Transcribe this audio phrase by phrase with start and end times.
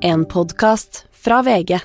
[0.00, 1.78] En podkast fra VG.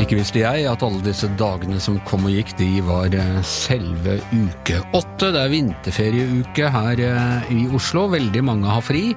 [0.00, 4.16] Ikke visste jeg at alle disse dagene som kom og gikk, de var eh, selve
[4.32, 5.28] uke åtte.
[5.28, 8.06] Det er vinterferieuke her eh, i Oslo.
[8.14, 9.10] Veldig mange har fri.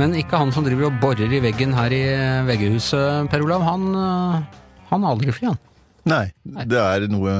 [0.00, 3.62] Men ikke han som driver og borer i veggen her i eh, VG-huset, Per Olav.
[3.68, 3.88] Han,
[4.90, 5.64] han har aldri fri, han.
[6.08, 6.26] Nei,
[6.66, 7.38] det er noe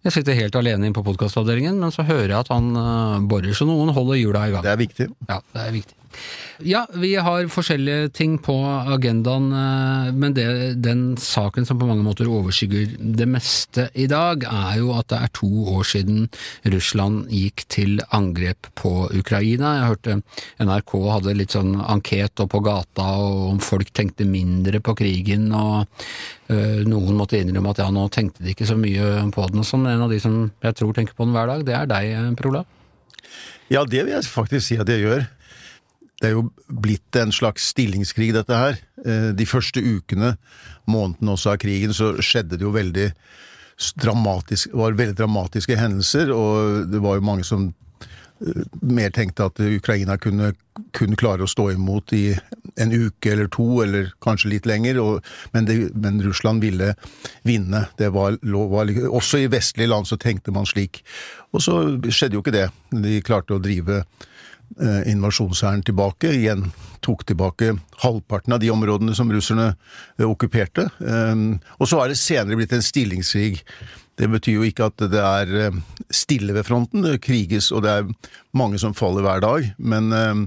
[0.00, 3.52] Jeg sitter helt alene inne på podkastavdelingen, men så hører jeg at han eh, borer,
[3.56, 4.64] så noen holder hjula i gang.
[4.64, 5.08] Det er viktig.
[5.28, 5.99] Ja, det er viktig.
[6.60, 8.54] Ja, vi har forskjellige ting på
[8.92, 10.46] agendaen, eh, men det,
[10.84, 15.20] den saken som på mange måter overskygger det meste i dag, er jo at det
[15.24, 16.26] er to år siden
[16.74, 19.76] Russland gikk til angrep på Ukraina.
[19.78, 20.18] Jeg hørte
[20.60, 25.48] NRK hadde litt sånn anket og på gata og om folk tenkte mindre på krigen,
[25.56, 25.88] og
[26.52, 29.70] øh, noen måtte innrømme at ja, nå tenkte de ikke så mye på den og
[29.70, 29.88] sånn.
[29.88, 32.52] En av de som jeg tror tenker på den hver dag, det er deg, Per
[32.52, 32.68] Olav.
[33.70, 35.28] Ja, det vil jeg faktisk si at jeg gjør.
[36.20, 38.80] Det er jo blitt en slags stillingskrig, dette her.
[39.06, 40.34] Eh, De første ukene,
[40.86, 43.08] månedene også av krigen, så skjedde det jo veldig
[43.96, 47.70] dramatisk, var veldig dramatiske hendelser, og det var jo mange som
[48.44, 50.52] eh, mer tenkte at Ukraina kunne,
[50.92, 52.34] kun klare å stå imot i
[52.76, 55.24] en uke eller to, eller kanskje litt lenger, og,
[55.56, 56.92] men, det, men Russland ville
[57.48, 57.86] vinne.
[57.96, 61.00] Det var, var, også i vestlige land så tenkte man slik.
[61.56, 61.80] Og så
[62.12, 62.68] skjedde jo ikke det.
[62.92, 64.02] De klarte å drive
[64.78, 66.68] invasjonshæren tilbake, igjen
[67.04, 70.88] tok tilbake halvparten av de områdene som russerne eh, okkuperte.
[70.98, 73.62] Um, og så er det senere blitt en stillingskrig.
[74.20, 75.80] Det betyr jo ikke at det er eh,
[76.12, 78.12] stille ved fronten, det kriges og det er
[78.56, 80.44] mange som faller hver dag, men eh,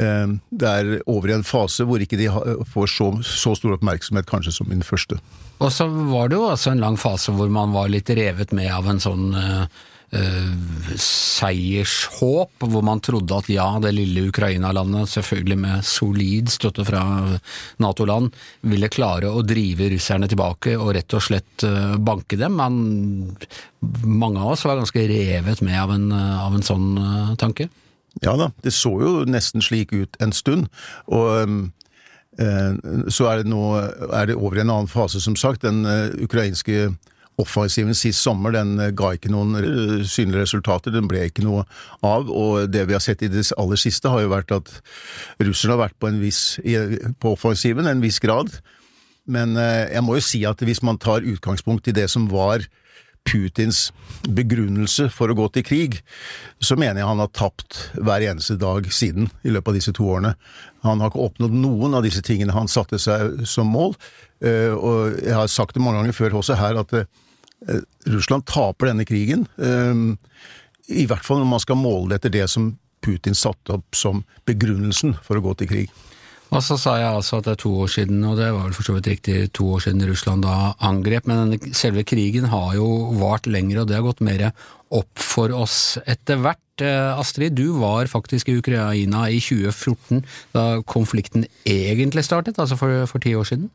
[0.00, 2.30] eh, det er over i en fase hvor ikke de
[2.72, 5.20] får så, så stor oppmerksomhet kanskje som i den første.
[5.62, 8.72] Og så var det jo altså en lang fase hvor man var litt revet med
[8.72, 9.28] av en sånn
[10.12, 16.84] eh, eh, seiershåp, hvor man trodde at ja, det lille Ukraina-landet, selvfølgelig med solid støtte
[16.86, 17.02] fra
[17.82, 18.32] Nato-land,
[18.68, 22.58] ville klare å drive russerne tilbake og rett og slett eh, banke dem.
[22.60, 22.80] Man,
[24.04, 27.68] mange av oss var ganske revet med av en, eh, av en sånn eh, tanke.
[28.20, 30.68] Ja da, det så jo nesten slik ut en stund,
[31.08, 31.62] og um,
[32.36, 32.74] eh,
[33.08, 33.62] så er det nå
[34.12, 35.64] er det over i en annen fase, som sagt.
[35.64, 36.90] Den eh, ukrainske
[37.40, 41.64] offensiven sist sommer den eh, ga ikke noen eh, synlige resultater, den ble ikke noe
[42.04, 44.74] av, og det vi har sett i det aller siste har jo vært at
[45.40, 46.42] russerne har vært på, viss,
[47.22, 48.52] på offensiven en viss grad,
[49.30, 52.66] men eh, jeg må jo si at hvis man tar utgangspunkt i det som var
[53.28, 53.90] Putins
[54.28, 55.98] begrunnelse for å gå til krig,
[56.62, 60.08] så mener jeg han har tapt hver eneste dag siden i løpet av disse to
[60.14, 60.34] årene.
[60.86, 63.96] Han har ikke oppnådd noen av disse tingene han satte seg som mål,
[64.44, 68.90] eh, og jeg har sagt det mange ganger før også her at eh, Russland taper
[68.90, 70.06] denne krigen, eh,
[70.92, 72.72] i hvert fall når man skal måle det etter det som
[73.02, 75.94] Putin satte opp som begrunnelsen for å gå til krig.
[76.52, 78.76] Og så sa jeg altså at det er to år siden, og det var vel
[78.76, 82.88] for så vidt riktig to år siden Russland da angrep, men selve krigen har jo
[83.22, 84.50] vart lenger, og det har gått mer
[84.92, 86.60] opp for oss etter hvert.
[86.84, 90.20] Eh, Astrid, du var faktisk i Ukraina i 2014,
[90.52, 93.70] da konflikten egentlig startet, altså for, for ti år siden.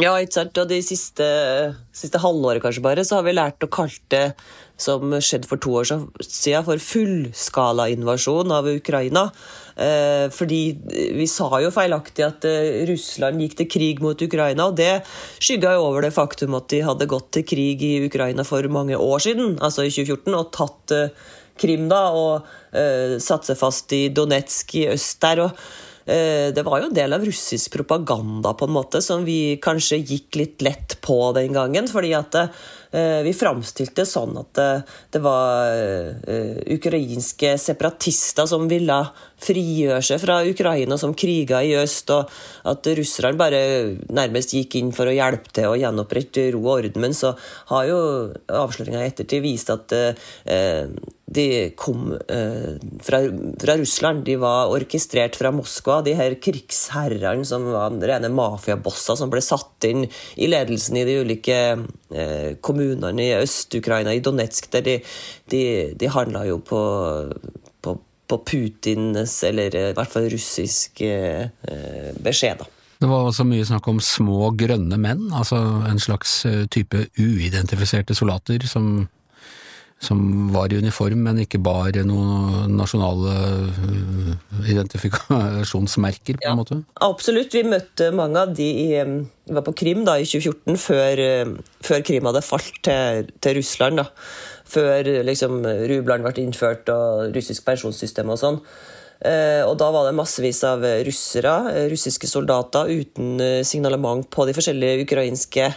[0.00, 0.56] Ja, ikke sant?
[0.56, 1.26] Og de siste,
[1.92, 4.30] siste halvåret kanskje bare, så har vi lært å kalle det
[4.80, 9.28] som skjedde for to år siden, for fullskalainvasjon av Ukraina.
[9.76, 10.60] Eh, fordi
[11.16, 15.00] vi sa jo feilaktig at eh, Russland gikk til krig mot Ukraina, og det
[15.40, 18.98] skygga jo over det faktum at de hadde gått til krig i Ukraina for mange
[18.98, 21.30] år siden, altså i 2014, og tatt eh,
[21.62, 22.46] Krim da, og
[23.20, 25.42] satt seg fast i Donetsk i øst der.
[25.44, 25.58] og
[26.56, 30.38] Det var jo en del av russisk propaganda på en måte som vi kanskje gikk
[30.40, 31.86] litt lett på den gangen.
[31.92, 32.38] fordi at
[33.28, 34.70] vi framstilte sånn at det,
[35.12, 35.76] det var
[36.78, 38.98] ukrainske separatister som ville
[39.42, 42.30] frigjøre seg fra Ukraina, som kriga i øst, og
[42.68, 43.62] at russerne bare
[44.12, 47.02] nærmest gikk inn for å hjelpe til å gjenopprette ro og orden.
[47.04, 47.34] Men så
[47.72, 47.98] har jo
[48.62, 50.86] avsløringa i ettertid vist at eh,
[51.32, 51.46] de
[51.78, 53.20] kom eh, fra,
[53.60, 54.24] fra Russland.
[54.26, 56.00] De var orkestrert fra Moskva.
[56.04, 61.18] De her krigsherrene som var rene mafiabosser som ble satt inn i ledelsen i de
[61.22, 61.58] ulike
[62.12, 64.98] eh, kommunene i Øst-Ukraina, i Donetsk, der de,
[65.52, 65.64] de,
[65.98, 66.82] de handla jo på,
[68.32, 72.58] på, Putins, eller i hvert fall russisk, eh, eh, beskjed.
[72.64, 72.70] da.
[73.02, 75.58] Det var også mye snakk om små grønne menn, altså
[75.90, 79.08] en slags eh, type uidentifiserte soldater som
[80.02, 80.18] som
[80.50, 83.36] var i uniform, men ikke bar noen nasjonale
[84.66, 86.50] identifikasjonsmerker, på Ja.
[86.50, 86.84] en måte?
[87.00, 87.52] Absolutt.
[87.54, 89.04] Vi møtte mange av de i
[89.46, 91.22] Vi var på Krim da i 2014, før,
[91.82, 93.96] før Krim hadde falt til, til Russland.
[93.96, 94.04] da.
[94.72, 95.60] Før liksom,
[95.90, 98.60] rublene ble innført og russisk pensjonssystem og sånn.
[99.22, 101.52] Eh, og da var det massevis av russere,
[101.92, 105.68] russiske soldater, uten eh, signalement på de forskjellige ukrainske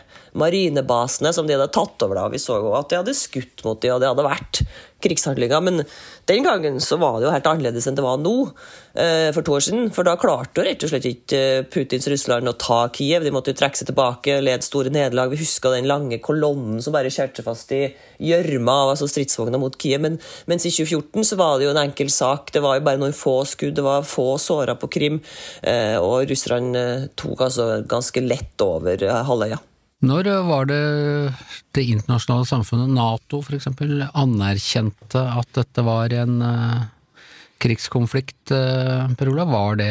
[0.41, 2.17] marinebasene som de hadde tatt over.
[2.17, 2.31] da.
[2.33, 4.63] Vi så jo at de hadde skutt mot de, og det hadde vært
[5.03, 5.61] krigshandlinger.
[5.61, 5.83] Men
[6.25, 8.33] den gangen så var det jo helt annerledes enn det var nå,
[8.97, 9.89] eh, for to år siden.
[9.93, 13.25] For da klarte jo rett og slett ikke eh, Putins Russland å ta Kiev.
[13.25, 15.33] De måtte jo trekke seg tilbake, led store nederlag.
[15.33, 17.83] Vi husker den lange kolonnen som bare skjærte fast i
[18.23, 20.01] gjørma av altså stridsvogna mot Kiev.
[20.05, 20.19] Men,
[20.49, 22.53] mens i 2014 så var det jo en enkel sak.
[22.55, 25.21] Det var jo bare noen få skudd, det var få såra på Krim.
[25.61, 26.85] Eh, og russerne
[27.19, 29.23] tok altså ganske lett over halvøya.
[29.25, 29.63] halvøya.
[30.05, 30.81] Når var det
[31.75, 36.83] det internasjonale samfunnet, Nato eksempel, anerkjente at dette var en eh,
[37.63, 39.51] krigskonflikt, eh, Per Olav?
[39.51, 39.89] Var det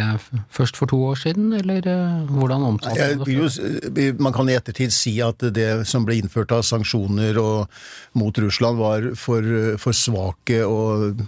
[0.55, 3.51] først for to år siden, eller eh, hvordan omtalte man det?
[3.59, 4.23] før?
[4.23, 7.81] man kan i ettertid si at det som ble innført av sanksjoner og,
[8.15, 11.25] mot Russland, var for, for svake og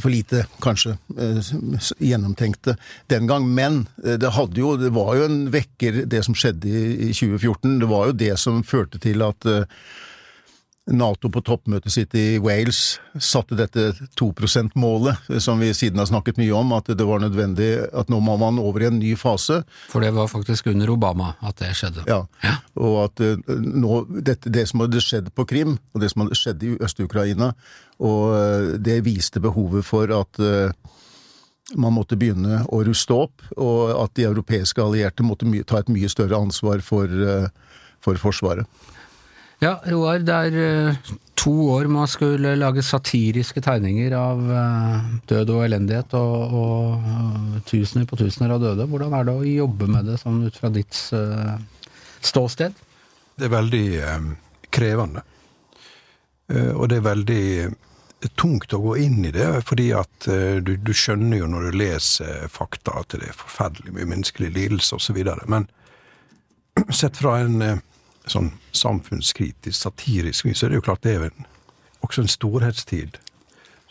[0.00, 1.52] for lite, kanskje, eh,
[1.98, 2.76] gjennomtenkte
[3.06, 3.46] den gang.
[3.54, 7.78] Men eh, det, jo, det var jo en vekker, det som skjedde i, i 2014.
[7.80, 9.68] Det var jo det som førte til at eh,
[10.84, 16.36] Nato på toppmøtet sitt i Wales satte dette 2 %-målet, som vi siden har snakket
[16.36, 19.62] mye om, at det var nødvendig at nå må man over i en ny fase.
[19.88, 22.04] For det var faktisk under Obama at det skjedde.
[22.10, 22.26] Ja.
[22.44, 26.24] Ja, og at eh, nå, dette, det som hadde skjedd på Krim, og det som
[26.24, 27.52] hadde skjedd i Øst-Ukraina,
[28.04, 30.72] og eh, det viste behovet for at eh,
[31.80, 36.10] man måtte begynne å ruste opp, og at de europeiske allierte måtte ta et mye
[36.12, 37.08] større ansvar for,
[38.04, 38.68] for Forsvaret.
[39.62, 40.98] Ja, Roar, det er
[41.40, 44.42] to år man skulle lage satiriske tegninger av
[45.30, 48.84] død og elendighet, og, og tusener på tusener av døde.
[48.90, 51.00] Hvordan er det å jobbe med det sånn ut fra ditt
[52.26, 52.74] ståsted?
[53.34, 54.28] Det er veldig eh,
[54.74, 55.24] krevende.
[56.52, 57.44] Eh, og det er veldig
[58.40, 61.78] tungt å gå inn i det, fordi at eh, du, du skjønner jo når du
[61.78, 65.20] leser fakta at det er forferdelig mye menneskelig lidelse osv.
[65.50, 65.68] Men
[67.00, 67.82] sett fra en eh,
[68.30, 71.48] sånn samfunnskritisk, satirisk vis, så er det jo klart det er en,
[72.06, 73.20] også en storhetstid.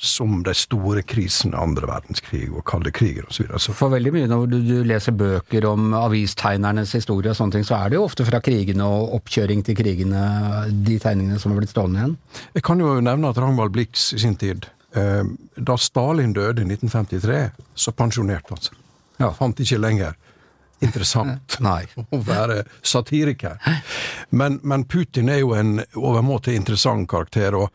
[0.04, 3.48] Som de store krisene, andre verdenskrig og kalde kriger osv.
[3.72, 7.78] For veldig mye når du, du leser bøker om avistegnernes historie og sånne ting, så
[7.78, 10.26] er det jo ofte fra krigene og oppkjøring til krigene,
[10.74, 12.18] de tegningene som har blitt stående igjen.
[12.58, 14.68] Jeg kan jo nevne at Ragnvald Blix i sin tid,
[15.00, 15.24] eh,
[15.56, 17.40] da Stalin døde i 1953,
[17.86, 18.80] så pensjonerte han seg.
[19.24, 19.32] Ja.
[19.38, 20.20] Fant ikke lenger
[20.84, 21.60] interessant
[22.16, 23.60] å være satiriker.
[24.30, 27.56] Men, men Putin er jo en overmåte interessant karakter.
[27.56, 27.70] og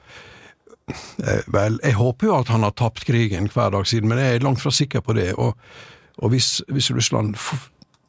[1.52, 4.46] Vel, jeg håper jo at han har tapt krigen hver dag siden, men jeg er
[4.46, 5.32] langt fra sikker på det.
[5.36, 5.56] Og,
[6.18, 7.34] og hvis, hvis Russland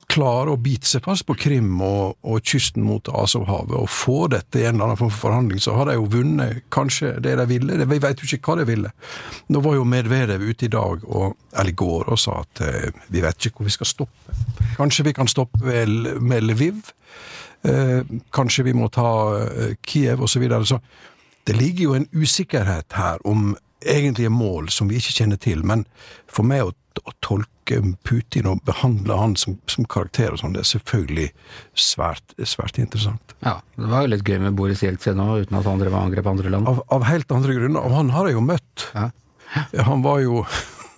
[0.10, 4.58] klarer å bite seg fast på Krim og, og kysten mot Asovhavet og få dette
[4.58, 7.46] i en eller annen form for forhandling, så har de jo vunnet kanskje det de
[7.50, 7.78] ville.
[7.86, 8.94] Vi vet jo ikke hva de ville.
[9.54, 13.04] Nå var jo Medvedev ute i dag, og, eller i går, og sa at eh,
[13.14, 14.40] vi vet ikke hvor vi skal stoppe.
[14.80, 16.82] Kanskje vi kan stoppe med Lviv.
[17.70, 18.02] Eh,
[18.34, 19.12] kanskje vi må ta
[19.44, 20.34] eh, Kiev, osv.
[20.34, 20.66] Så, videre.
[20.66, 20.82] så
[21.50, 25.64] det ligger jo en usikkerhet her om egentlige mål som vi ikke kjenner til.
[25.66, 25.86] Men
[26.30, 30.62] for meg å, å tolke Putin og behandle han som, som karakter og sånn, det
[30.62, 31.28] er selvfølgelig
[31.74, 33.34] svært, svært interessant.
[33.42, 36.04] Ja, det var jo litt gøy med Boris Jeltsin òg, uten at han drev og
[36.04, 36.70] angrep andre land.
[36.70, 37.82] Av, av helt andre grunner.
[37.82, 38.86] Og han har jeg jo møtt.
[38.94, 39.10] Ja.
[39.90, 40.44] Han var jo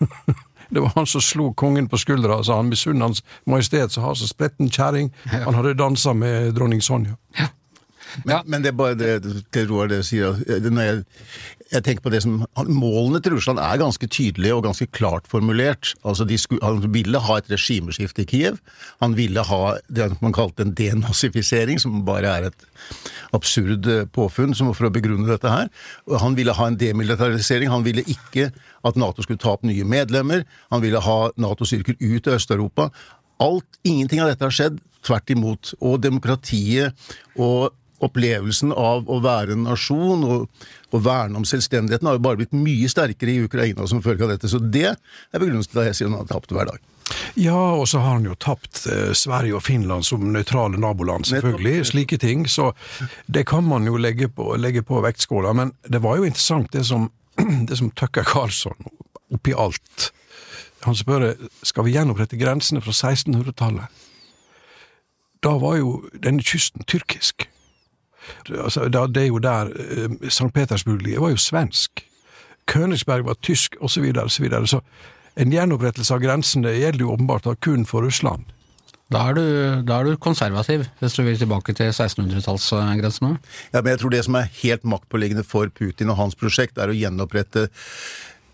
[0.72, 4.06] Det var han som slo kongen på skuldra og sa han misunner Hans Majestet som
[4.06, 5.10] har så spretten kjerring.
[5.32, 7.18] Han hadde dansa med dronning Sonja.
[8.26, 9.12] Men, men det er bare det
[9.54, 10.38] det Roar det sier.
[10.48, 11.04] eh, Når jeg,
[11.72, 15.94] jeg tenker på det som Målene til Russland er ganske tydelige og ganske klart formulert.
[16.04, 18.60] Altså de skulle, Han ville ha et regimeskifte i Kiev.
[19.02, 22.68] Han ville ha det man kalte en denazifisering, som bare er et
[23.34, 25.72] absurd eh, påfunn som for å begrunne dette her.
[26.22, 27.72] Han ville ha en demilitarisering.
[27.72, 28.50] Han ville ikke
[28.84, 30.44] at Nato skulle ta opp nye medlemmer.
[30.74, 32.90] Han ville ha Nato-styrker ut av Øst-Europa.
[33.42, 34.80] Alt, Ingenting av dette har skjedd.
[35.06, 35.72] Tvert imot.
[35.82, 36.94] Og demokratiet
[37.40, 37.72] og
[38.06, 42.56] opplevelsen av å være en nasjon og, og verne om selvstendigheten har jo bare blitt
[42.58, 44.50] mye sterkere i Ukraina som følge av dette.
[44.52, 46.82] Så det er begrunnelsen til at jeg sier han har tapt hver dag.
[47.40, 51.86] Ja, og så har han jo tapt eh, Sverige og Finland som nøytrale naboland, selvfølgelig.
[51.92, 52.46] Slike ting.
[52.50, 52.72] Så
[53.28, 55.54] det kan man jo legge på, legge på vektskåla.
[55.58, 57.10] Men det var jo interessant det som,
[57.70, 58.78] det som Tucker Carlson
[59.32, 60.12] oppi alt
[60.84, 61.30] Han spør
[61.64, 64.02] skal vi gjenopprette grensene fra 1600-tallet.
[65.46, 67.46] Da var jo denne kysten tyrkisk.
[68.50, 70.52] Altså, da, det er jo der eh, St.
[70.54, 72.04] Petersburg ligger, var jo svensk.
[72.72, 74.06] Königsberg var tysk, osv.
[74.14, 74.82] Så, så, så
[75.42, 78.50] en gjenopprettelse av grensene gjelder jo åpenbart da kun for Russland.
[79.12, 79.46] Da er, du,
[79.84, 83.34] da er du konservativ, hvis du vil tilbake til 1600-tallsgrensene?
[83.74, 86.94] Ja, men jeg tror det som er helt maktpåliggende for Putin og hans prosjekt, er
[86.94, 87.66] å gjenopprette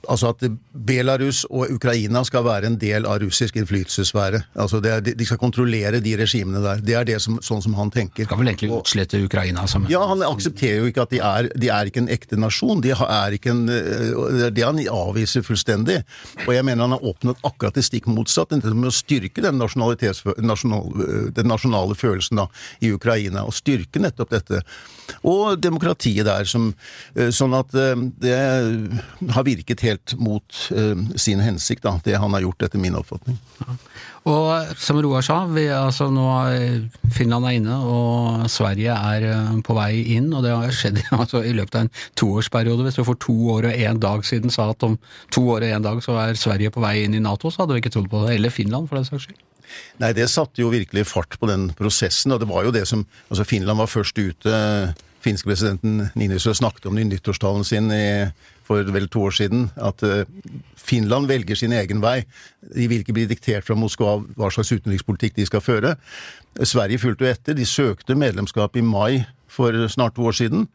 [0.08, 0.44] Altså at
[0.88, 4.42] Belarus og Ukraina skal være en del av russisk innflytelsessfære.
[4.64, 6.84] Altså er, de skal kontrollere de regimene der.
[6.84, 8.28] Det er det som, sånn som han tenker.
[8.28, 11.72] Skal vel egentlig utslette Ukraina som Ja, han aksepterer jo ikke at de er, de
[11.74, 12.82] er ikke en ekte nasjon.
[12.84, 16.00] De er ikke en, eh, det han avviser fullstendig.
[16.46, 18.56] Og jeg mener han har oppnådd akkurat det stikk motsatt.
[18.68, 19.98] Med å styrke den, nasjonal,
[21.36, 22.48] den nasjonale følelsen da,
[22.80, 23.44] i Ukraina.
[23.48, 24.64] Og styrke nettopp dette.
[25.28, 26.74] Og demokratiet der, som,
[27.16, 28.38] eh, sånn at eh, det
[29.34, 32.96] har virket helt helt mot eh, sin hensikt, da, det han har gjort, etter min
[32.98, 33.38] oppfatning.
[33.60, 33.78] Ja.
[34.28, 36.26] Og som Roar sa, vi, altså, nå
[37.16, 40.28] Finland er inne, og Sverige er uh, på vei inn.
[40.36, 42.84] Og det har skjedd altså, i løpet av en toårsperiode.
[42.84, 44.98] Hvis du for to år og én dag siden sa at om
[45.32, 47.78] to år og én dag så er Sverige på vei inn i Nato, så hadde
[47.78, 48.36] vi ikke trodd på det.
[48.36, 49.40] Eller Finland, for den saks skyld.
[50.02, 53.06] Nei, det satte jo virkelig fart på den prosessen, og det var jo det som
[53.28, 54.60] Altså, Finland var først ute.
[55.24, 58.28] Finske presidenten Ninisø snakket om det i nyttårstalen sin i
[58.68, 60.28] for vel to år siden, at eh,
[60.76, 62.20] Finland velger sin egen vei.
[62.76, 65.96] De vil ikke bli diktert fra Moskva hva slags utenrikspolitikk de skal føre.
[66.68, 67.58] Sverige fulgte jo etter.
[67.58, 70.68] De søkte medlemskap i mai for snart to år siden.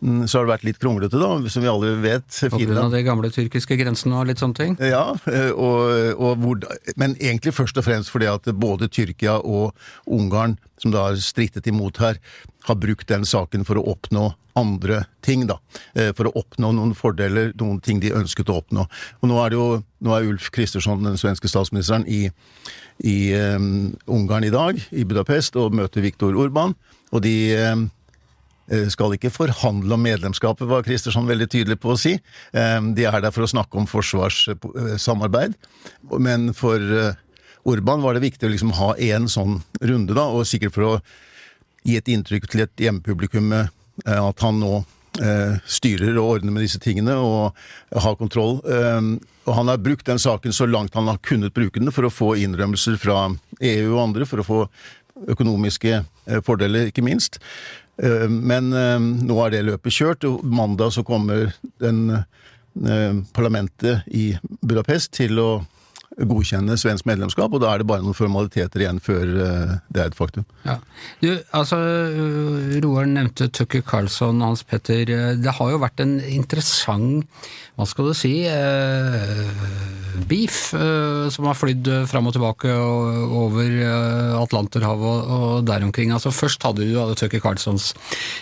[0.00, 2.28] Mm, så har det vært litt kronglete, da, som vi alle vet.
[2.52, 4.76] På grunn av de gamle tyrkiske grensene og litt sånne ting?
[4.78, 6.60] Ja, eh, og, og hvor,
[7.00, 9.74] men egentlig først og fremst fordi at både Tyrkia og
[10.06, 12.20] Ungarn, som da har strittet imot her,
[12.66, 15.58] har brukt den saken for å oppnå andre ting, da.
[15.94, 18.86] Eh, for å oppnå noen fordeler, noen ting de ønsket å oppnå.
[19.22, 19.68] Og nå er det jo
[20.04, 22.28] nå er Ulf Kristersson, den svenske statsministeren, i,
[23.06, 26.74] i um, Ungarn i dag, i Budapest, og møter Viktor Urban.
[27.14, 27.36] Og de
[27.70, 27.86] um,
[28.92, 32.18] skal ikke forhandle om medlemskapet, var Kristersson veldig tydelig på å si.
[32.52, 35.54] De er der for å snakke om forsvarssamarbeid.
[36.20, 36.84] Men for
[37.64, 40.92] Urban var det viktig å liksom ha én sånn runde, da, og sikkert for å
[41.88, 43.50] gi et inntrykk til et hjemmepublikum
[44.06, 44.74] Eh, at han nå
[45.22, 47.56] eh, styrer og ordner med disse tingene og
[48.04, 48.58] har kontroll.
[48.68, 49.00] Eh,
[49.48, 52.12] og han har brukt den saken så langt han har kunnet bruke den for å
[52.12, 53.26] få innrømmelser fra
[53.58, 54.62] EU og andre, for å få
[55.32, 56.02] økonomiske
[56.46, 57.40] fordeler, ikke minst.
[57.98, 61.48] Men nå er det løpet kjørt, og mandag så kommer
[61.82, 62.20] den
[63.34, 64.28] parlamentet i
[64.60, 65.48] Budapest til å
[66.18, 70.10] godkjenne svensk medlemskap, og da er det bare noen formaliteter igjen før eh, det er
[70.10, 70.46] et faktum.
[70.64, 70.78] Ja.
[71.22, 71.78] Du, altså,
[72.82, 75.08] Roar nevnte Tucker Carlsson, Hans Petter.
[75.38, 77.26] Det har jo vært en interessant,
[77.78, 79.52] hva skal du si, eh,
[80.28, 83.74] beef eh, som har flydd fram og tilbake over
[84.42, 86.14] Atlanterhavet og der omkring.
[86.14, 87.92] Altså, først hadde du Tucker Carlssons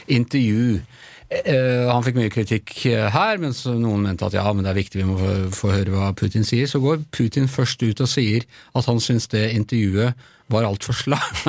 [0.08, 4.70] intervju Eh, han fikk mye kritikk eh, her, mens noen mente at ja, men det
[4.70, 5.16] er viktig, vi må
[5.54, 6.68] få, høre hva Putin sier.
[6.70, 8.46] Så går Putin først ut og sier
[8.78, 10.14] at han syns det intervjuet
[10.52, 10.94] var altfor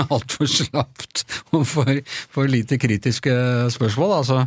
[0.08, 1.22] alt slapt
[1.54, 2.00] og for,
[2.34, 3.36] for, lite kritiske
[3.76, 4.16] spørsmål.
[4.24, 4.40] Altså,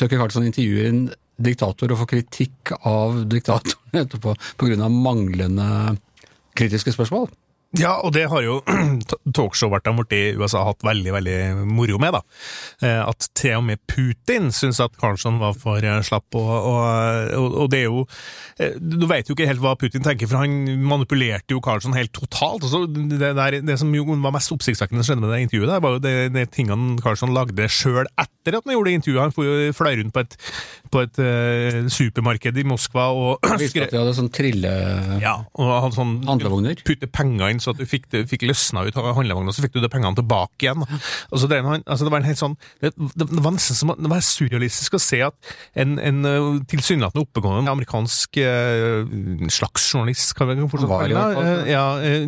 [0.00, 1.04] Tucker Carlson intervjuer en
[1.42, 4.88] diktator og får kritikk av diktatoren etterpå pga.
[4.88, 5.98] manglende
[6.56, 7.28] kritiske spørsmål.
[7.80, 8.58] Ja, og det har jo
[9.36, 12.18] talkshow-vertene borti USA hatt veldig veldig moro med.
[12.18, 12.20] da.
[12.84, 16.26] Eh, at til og med Putin syns at Karlsson var for eh, slapp.
[16.36, 18.04] Og, og, og, det er jo
[18.60, 22.12] eh, Du vet jo ikke helt hva Putin tenker, for han manipulerte jo Karlsson helt
[22.12, 22.66] totalt.
[22.66, 25.96] Altså, det, der, det, som jo var mest oppsiktsvekkende skjedde med det intervjuet, der, var
[25.96, 29.22] jo det, det tingene Karlsson lagde sjøl etter at han gjorde det intervjuet.
[29.22, 30.36] Han fløy rundt på et,
[30.92, 34.72] på et uh, supermarked i Moskva og Visste at de hadde sånn trille...
[35.22, 36.84] Ja, og hadde sånn handlevogner?
[36.84, 39.90] Putte penger inn så at du fikk, fikk løsna ut handlevogna, så fikk du de
[39.92, 40.82] pengene tilbake igjen.
[40.82, 44.24] Altså, det, altså, det, var en helt sånn det, det, var nesten som det var
[44.26, 50.58] surrealistisk å se at en, en uh, tilsynelatende oppegående amerikansk uh, slags journalist, kan vi
[50.66, 52.26] fortsatt kalle det, ja, eh,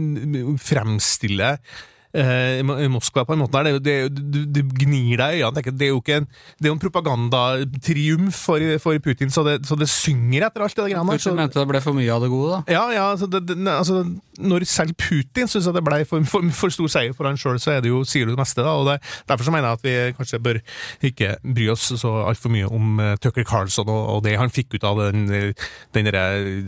[2.14, 3.62] i Moskva på en måte.
[3.66, 5.74] Det, det, du, du, gnir deg i øynene.
[5.74, 6.26] Det er jo en,
[6.60, 10.86] det er en propagandatriumf for, for, Putin, så det, så det, synger etter alt det
[10.92, 11.16] greiene.
[11.18, 12.76] Putin mente det ble for mye av det gode, da?
[12.76, 13.28] Ja, ja altså,
[13.74, 14.04] altså
[14.38, 17.74] Når selv Putin syns det ble for, for, for, stor seier for han sjøl, så
[17.74, 18.62] er det jo, sier du det meste.
[18.62, 18.90] da, og
[19.28, 20.60] Derfor så mener jeg at vi kanskje bør
[21.10, 24.78] ikke bry oss så altfor mye om uh, Tucker Carlson og, og, det han fikk
[24.78, 25.52] ut av den,
[25.94, 26.10] den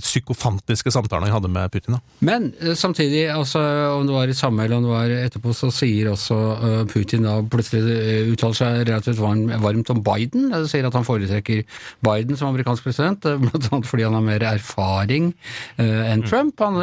[0.03, 1.97] psykofantiske samtalen han hadde med Putin.
[1.97, 2.03] da.
[2.27, 3.63] Men samtidig, altså,
[3.95, 6.83] om det var i samme eller om det var et etterpå så sier også uh,
[6.91, 10.51] Putin da plutselig uh, uttaler seg relativt varmt om Biden.
[10.67, 11.63] Sier at han foretrekker
[12.07, 13.39] Biden som amerikansk president, bl.a.
[13.47, 15.31] blant annet fordi han har mer erfaring
[15.79, 16.25] enn.
[16.27, 16.59] Trump.
[16.59, 16.81] Han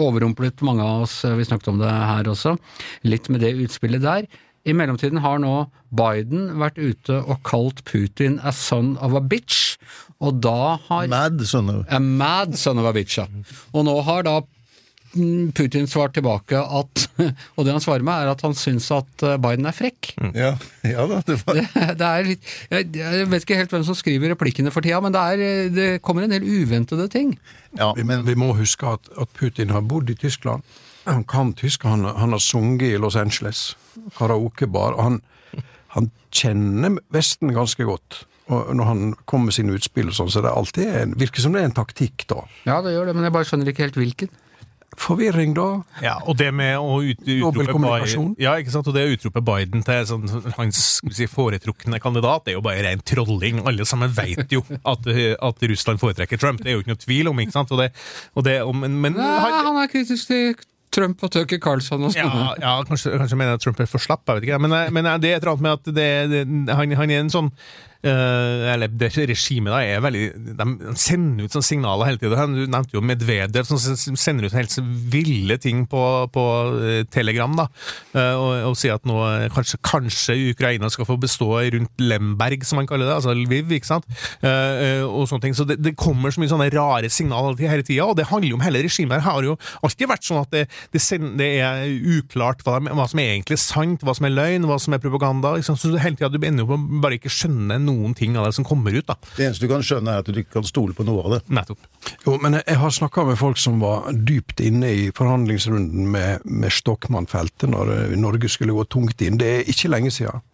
[0.00, 2.54] overrumplet mange av oss, vi snakket om det her også,
[3.04, 4.28] litt med det utspillet der.
[4.66, 5.54] I mellomtiden har nå
[5.94, 9.76] Biden vært ute og kalt Putin a son of a bitch,
[10.18, 11.42] og da har Mad,
[11.88, 13.26] A mad son of a bitch, ja.
[13.72, 14.40] Og nå har da
[15.56, 17.04] Putin svart tilbake at
[17.56, 20.12] Og det han svarer med, er at han syns at eh, Biden er frekk.
[20.36, 20.52] ja,
[20.84, 21.60] ja da, det var
[22.00, 25.14] Det er litt jeg, jeg vet ikke helt hvem som skriver replikkene for tida, men
[25.14, 27.36] det, er, det kommer en del uventede ting.
[27.78, 30.62] ja, Vi, men, vi må huske at, at Putin har bodd i Tyskland.
[31.06, 33.76] Han kan tysk, han, han har sunget i Los Angeles,
[34.18, 34.96] karaokebar.
[35.00, 35.20] Han,
[35.94, 38.24] han kjenner Vesten ganske godt.
[38.46, 41.42] Og når han kommer med sine utspill, og sånn, så det er alltid en, virker
[41.42, 42.44] som det er en taktikk, da.
[42.66, 44.30] Ja, det gjør det, men jeg bare skjønner ikke helt hvilken.
[45.00, 45.66] Forvirring, da.
[46.02, 48.88] Ja, og det med å ut, utrope Biden, ja, ikke sant?
[48.90, 52.58] Og det å utrope Biden til sånn, hans skal vi si, foretrukne kandidat, det er
[52.58, 53.60] jo bare ren trolling.
[53.68, 55.10] Alle sammen vet jo at,
[55.50, 57.44] at Russland foretrekker Trump, det er jo ikke noe tvil om.
[57.44, 57.74] ikke sant?
[57.76, 57.90] Og det,
[58.34, 60.56] og det, og, men, men Nei, han, han er kritisk til
[60.96, 62.30] Trump og Tucker Carlson og sånn.
[62.30, 64.60] ja, ja kanskje, kanskje mener jeg at Trump er for slapp, jeg vet ikke.
[64.64, 67.32] Men, men det er et eller annet med at det, det, han, han er en
[67.32, 70.24] sånn eh, eller det regimet da er veldig
[70.58, 72.56] De sender ut sånne signaler hele tiden.
[72.56, 74.76] Du nevnte jo Medvedev som sender ut helt
[75.12, 76.44] ville ting på, på
[76.80, 77.52] eh, Telegram.
[77.56, 77.66] da,
[78.14, 82.64] eh, og, og sier at nå eh, kanskje, kanskje Ukraina skal få bestå rundt Lemberg,
[82.66, 83.16] som man kaller det.
[83.18, 84.08] Altså Lviv, ikke sant.
[84.40, 85.56] Eh, eh, og sånne ting.
[85.56, 88.60] Så det, det kommer så mye sånne rare signaler hele tida, og det handler jo
[88.60, 89.22] om hele regimet.
[89.22, 91.86] her har jo alltid vært sånn at det, det, send, det er
[92.18, 95.56] uklart hva, hva som er egentlig sant, hva som er løgn, hva som er propaganda.
[95.58, 95.76] Ikke?
[95.76, 98.94] Så hele tida du ender jo bare ikke skjønne noen ting av det som kommer
[98.94, 99.06] ut.
[99.08, 99.16] da.
[99.36, 101.42] det eneste du kan skjønne, er at du ikke kan stole på noe av det.
[101.48, 101.86] Nettopp.
[102.26, 106.74] Jo, men jeg, har snakka med folk som var dypt inne i forhandlingsrunden med, med
[106.74, 109.40] Stokmann-feltet når eh, Norge skulle gå tungt inn.
[109.40, 110.44] Det er ikke lenge siden.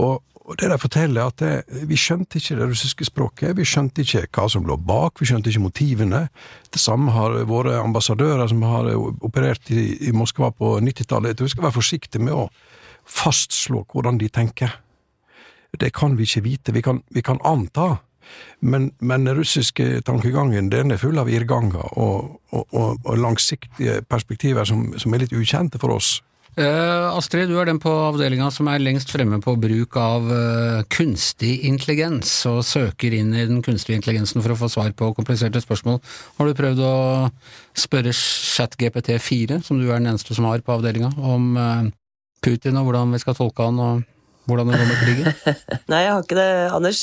[0.00, 3.56] Og, og det de forteller, er at det, vi skjønte ikke det russiske språket.
[3.58, 6.26] Vi skjønte ikke hva som lå bak, vi skjønte ikke motivene.
[6.70, 11.40] Det samme har våre ambassadører som har operert i, i Moskva på 90-tallet.
[11.40, 12.48] Vi skal være forsiktige med å
[13.04, 14.80] fastslå hvordan de tenker.
[15.80, 16.74] Det kan vi ikke vite.
[16.74, 17.96] Vi kan, vi kan anta.
[18.60, 23.98] Men, men den russiske tankegangen den er full av irrganger og, og, og, og langsiktige
[24.08, 26.16] perspektiver som, som er litt ukjente for oss.
[26.54, 30.84] Uh, Astrid, du er den på avdelinga som er lengst fremme på bruk av uh,
[30.86, 35.58] kunstig intelligens, og søker inn i den kunstige intelligensen for å få svar på kompliserte
[35.64, 35.98] spørsmål.
[36.38, 36.94] Har du prøvd å
[37.74, 41.90] spørre ChatGPT4, som du er den eneste som har på avdelinga, om uh,
[42.46, 44.06] Putin og hvordan vi skal tolke han, og
[44.48, 45.58] hvordan det går med krigen?
[45.92, 46.48] Nei, jeg har ikke det.
[46.74, 47.02] Anders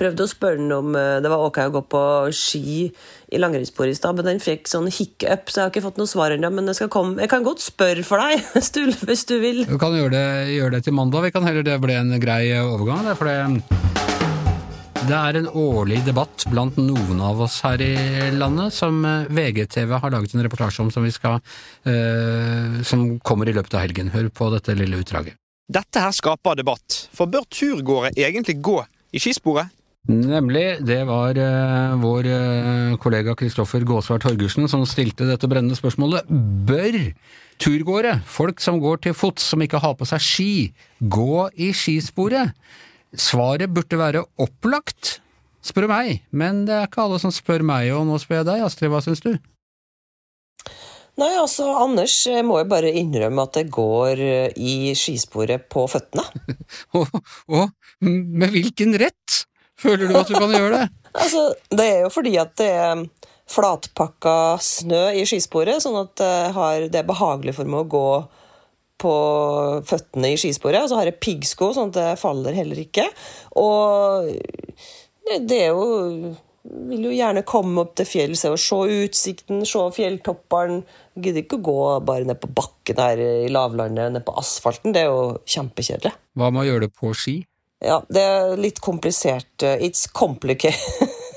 [0.00, 2.02] prøvde å spørre den om eh, det var ok å gå på
[2.36, 2.88] ski
[3.32, 6.10] i langrennsspor i stad, men den fikk sånn hiccup, så jeg har ikke fått noe
[6.10, 6.50] svar ennå.
[6.52, 7.20] Men jeg, skal komme.
[7.22, 9.64] jeg kan godt spørre for deg, hvis du, hvis du vil.
[9.68, 12.44] Vi kan gjøre det, gjøre det til mandag, vi kan heller det bli en grei
[12.60, 13.06] overgang.
[13.08, 13.82] Er for det,
[15.02, 17.94] det er en årlig debatt blant noen av oss her i
[18.36, 21.40] landet som eh, VGTV har laget en reportasje om som, vi skal,
[21.88, 24.12] eh, som kommer i løpet av helgen.
[24.14, 25.41] Hør på dette lille utdraget.
[25.70, 28.80] Dette her skaper debatt, for bør turgåere egentlig gå
[29.14, 29.70] i skisporet?
[30.10, 36.26] Nemlig, det var eh, vår eh, kollega Kristoffer Gåsvær Torgersen som stilte dette brennende spørsmålet.
[36.66, 36.98] Bør
[37.62, 40.50] turgåere, folk som går til fots, som ikke har på seg ski,
[40.98, 42.50] gå i skisporet?
[43.14, 45.20] Svaret burde være opplagt,
[45.62, 48.66] spør meg, men det er ikke alle som spør meg, og nå spør jeg deg,
[48.66, 49.36] Astrid, hva syns du?
[51.20, 55.84] Nei, altså, Anders jeg må jo bare innrømme at det går eh, i skisporet på
[55.90, 56.24] føttene.
[56.98, 57.08] Og,
[57.52, 57.68] og
[58.02, 59.42] med hvilken rett
[59.78, 60.88] føler du at du kan gjøre det?
[61.12, 63.02] Altså, Det er jo fordi at det er
[63.52, 68.06] flatpakka snø i skisporet, sånn at det, har, det er behagelig for meg å gå
[69.02, 69.12] på
[69.88, 70.80] føttene i skisporet.
[70.80, 73.04] Og så har jeg piggsko, sånn at det faller heller ikke.
[73.60, 74.30] Og
[75.28, 79.82] det, det er jo vil jo gjerne komme opp til fjells og se utsikten, se
[79.96, 80.82] fjelltoppene.
[81.18, 84.94] Gidder ikke å gå bare ned på bakken her i lavlandet, ned på asfalten.
[84.94, 86.14] Det er jo kjempekjedelig.
[86.38, 87.40] Hva med å gjøre det på ski?
[87.82, 89.66] Ja, det er litt komplisert.
[89.82, 90.78] It's complicated.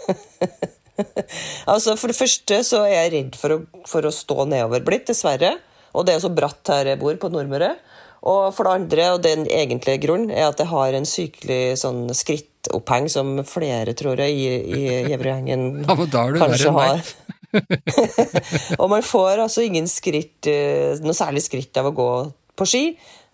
[1.72, 3.60] altså, for det første så er jeg redd for å,
[3.90, 5.56] for å stå nedoverblitt, dessverre.
[5.96, 7.74] Og det er så bratt her jeg bor, på Nordmøre.
[8.26, 12.08] Og for det andre, og den egentlige grunnen, er at jeg har en sykelig sånn
[12.18, 15.98] skrittoppheng som flere, tror jeg, i, i Gjevrøyhengen Ja,
[16.40, 17.04] kanskje har.
[18.82, 22.10] og man får altså ingen skritt, eh, noe særlig skritt av å gå
[22.58, 22.84] på ski.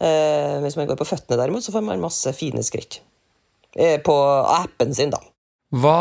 [0.01, 2.99] Eh, hvis man går på føttene, derimot, så får man masse fine skritt.
[3.71, 4.17] Eh, på
[4.51, 5.21] appen sin, da.
[5.71, 5.97] Hva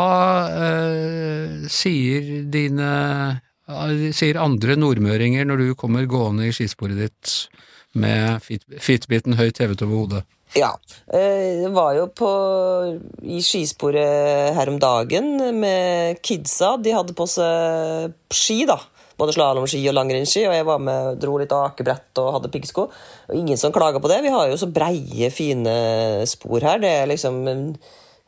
[0.51, 2.91] eh, sier dine
[3.39, 7.35] eh, Sier andre nordmøringer når du kommer gående i skisporet ditt
[7.93, 10.23] med fit, Fitbiten høyt hevet over hodet?
[10.55, 10.73] Ja.
[11.13, 12.29] eh, Jeg var jo på,
[13.23, 16.75] i skisporet her om dagen med kidsa.
[16.77, 18.75] De hadde på seg ski, da.
[19.21, 22.87] både slalåmski og langrennsski, og jeg var med, dro litt akebrett og hadde piggsko.
[23.29, 24.21] Og ingen som klaga på det.
[24.25, 25.75] Vi har jo så breie, fine
[26.27, 26.81] spor her.
[26.83, 27.43] Det er liksom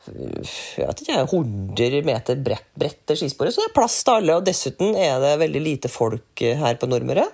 [0.04, 4.36] jeg vet ikke, 100 meter bredt, bredt skisporet, så det er plass til alle.
[4.36, 7.24] Og dessuten er det veldig lite folk her på Nordmøre.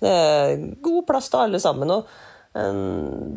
[0.00, 1.92] Det er god plass til alle sammen.
[1.92, 2.10] og
[2.50, 2.70] jeg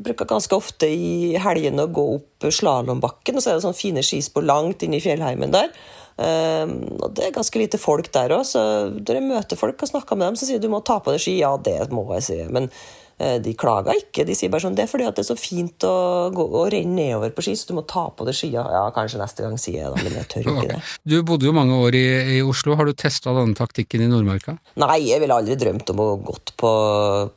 [0.08, 4.04] bruker ganske ofte i helgene å gå opp slalåmbakken, og så er det sånne fine
[4.06, 5.70] skispor langt inn i fjellheimen der.
[6.14, 9.90] Um, og det er ganske lite folk der òg, så når jeg møter folk og
[9.90, 11.36] snakker med dem, så sier de du må ta på deg ski.
[11.44, 12.40] Ja, det må jeg si.
[12.54, 12.72] Men
[13.44, 14.26] de klager ikke.
[14.28, 15.96] De sier bare sånn Det er fordi at det er så fint å,
[16.34, 18.64] gå, å renne nedover på ski, så du må ta på deg skia.
[18.74, 20.80] Ja, kanskje neste gang, sier jeg da, men jeg tør ikke det.
[21.10, 22.06] Du bodde jo mange år i,
[22.38, 22.78] i Oslo.
[22.80, 24.58] Har du testa denne taktikken i Nordmarka?
[24.82, 26.72] Nei, jeg ville aldri drømt om å gått på,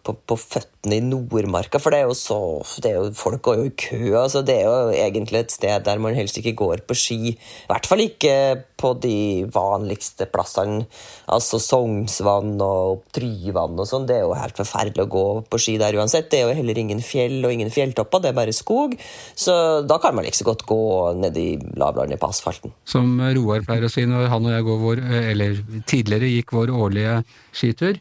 [0.05, 2.39] på, på føttene i Nordmarka, for det er jo så
[2.85, 4.01] er jo, Folk går jo i kø.
[4.21, 7.35] altså Det er jo egentlig et sted der man helst ikke går på ski.
[7.35, 8.35] I hvert fall ikke
[8.77, 10.85] på de vanligste plassene.
[11.33, 14.07] Altså Sognsvann og Tryvann og sånn.
[14.09, 16.29] Det er jo helt forferdelig å gå på ski der uansett.
[16.33, 18.97] Det er jo heller ingen fjell og ingen fjelltopper, det er bare skog.
[19.35, 19.57] Så
[19.89, 20.81] da kan man like så godt gå
[21.17, 21.49] ned i
[21.81, 22.75] lavlandet på asfalten.
[22.85, 26.75] Som Roar pleier å si når han og jeg går vår, eller tidligere gikk vår
[26.77, 27.21] årlige
[27.57, 28.01] skitur.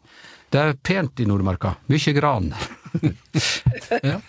[0.51, 1.75] Det er pent i Nordmarka.
[1.91, 2.51] Mye gran.
[4.11, 4.19] ja.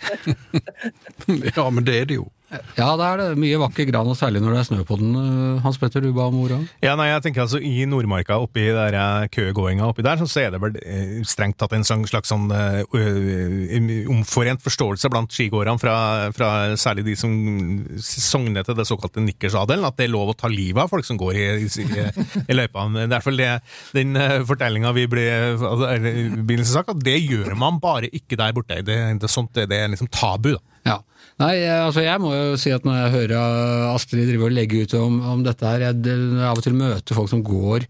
[1.55, 2.27] ja, men det er det jo.
[2.47, 3.25] Ja, det er det.
[3.41, 5.15] Mye vakker gran, og særlig når det er snø på den.
[5.19, 6.59] Eh, Hans Petter, du ba om ordet?
[6.83, 10.53] Ja, nei, jeg tenker altså I Nordmarka, oppi der eh, køgåinga oppi der, så er
[10.55, 12.47] det vel eh, strengt tatt en slags sånn
[14.13, 15.97] omforent forståelse blant skigåerne, fra,
[16.35, 17.33] fra, særlig de som
[17.99, 21.19] sogner til det såkalte nikkersadelen, at det er lov å ta livet av folk som
[21.19, 22.07] går i, i,
[22.47, 22.87] i løypa.
[22.95, 23.51] Det er i fall det,
[23.97, 24.15] den
[24.47, 25.27] fortellinga vi ble
[26.67, 28.79] sagt, at det gjør man bare ikke der borte.
[28.87, 30.53] Det, det, sånt, det, det er liksom tabu.
[30.55, 30.63] da.
[30.87, 31.01] Ja.
[31.37, 34.95] Nei, altså jeg må jo si at når jeg hører Astrid drive og legge ut
[34.97, 37.85] om, om dette her, jeg, jeg av og til møter folk som går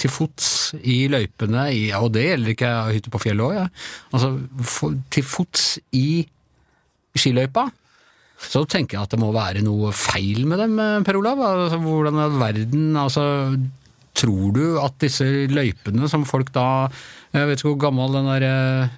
[0.00, 0.48] til fots
[0.82, 3.68] i løypene, i, og det gjelder ikke hytte på fjellet òg, ja.
[4.10, 6.24] altså til fots i
[7.14, 7.68] skiløypa,
[8.42, 10.74] så tenker jeg at det må være noe feil med dem,
[11.06, 11.40] Per Olav.
[11.46, 13.24] Altså, hvordan i all verden altså,
[14.14, 16.86] Tror du at disse løypene som folk da
[17.34, 18.44] Jeg vet ikke hvor gammel den der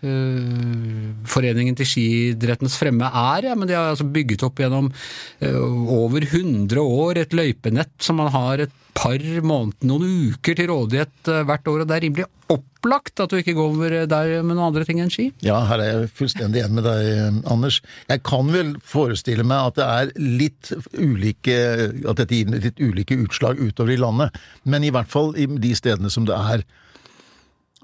[0.04, 5.94] uh, Foreningen til skiidrettens fremme er, ja, men de har altså bygget opp gjennom uh,
[5.96, 11.30] over 100 år et løypenett som man har et par måneder, noen uker til rådighet
[11.30, 14.54] uh, hvert år, og det er rimelig opplagt at du ikke går over der med
[14.54, 15.28] noen andre ting enn ski?
[15.44, 17.80] Ja, her er jeg fullstendig enig med deg, Anders.
[18.10, 21.58] Jeg kan vel forestille meg at det er litt ulike
[22.06, 25.74] at dette gir litt ulike utslag utover i landet, men i hvert fall i de
[25.78, 26.66] stedene som det er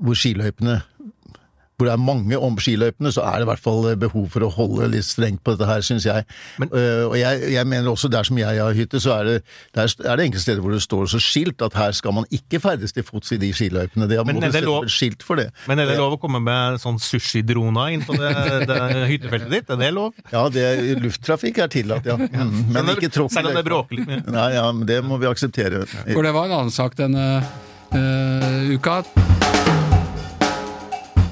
[0.02, 0.80] hvor skiløypene
[1.76, 4.50] hvor det er mange om skiløypene, så er det i hvert fall behov for å
[4.52, 6.26] holde litt strengt på dette her, syns jeg.
[6.62, 9.36] Men, uh, og jeg, jeg, mener også der som jeg har hytte, så er det,
[9.74, 12.60] der er det enkelte steder hvor det står så skilt at her skal man ikke
[12.62, 14.08] ferdes til fots i de skiløypene.
[14.10, 15.48] Det er det lov, skilt for det.
[15.70, 18.32] Men er det lov å komme med sånn sushidroner inn på det,
[18.70, 18.80] det
[19.10, 19.74] hyttefeltet ditt?
[19.74, 20.14] Er det lov?
[20.32, 20.66] Ja, det,
[21.02, 22.18] lufttrafikk er tillatt, ja.
[22.20, 24.22] Mm, men ikke tråkk Selv om det bråker litt mye?
[24.32, 25.84] Nei, ja, men det må vi akseptere.
[25.88, 27.28] For det var en annen sak denne
[27.94, 29.00] uh, uka.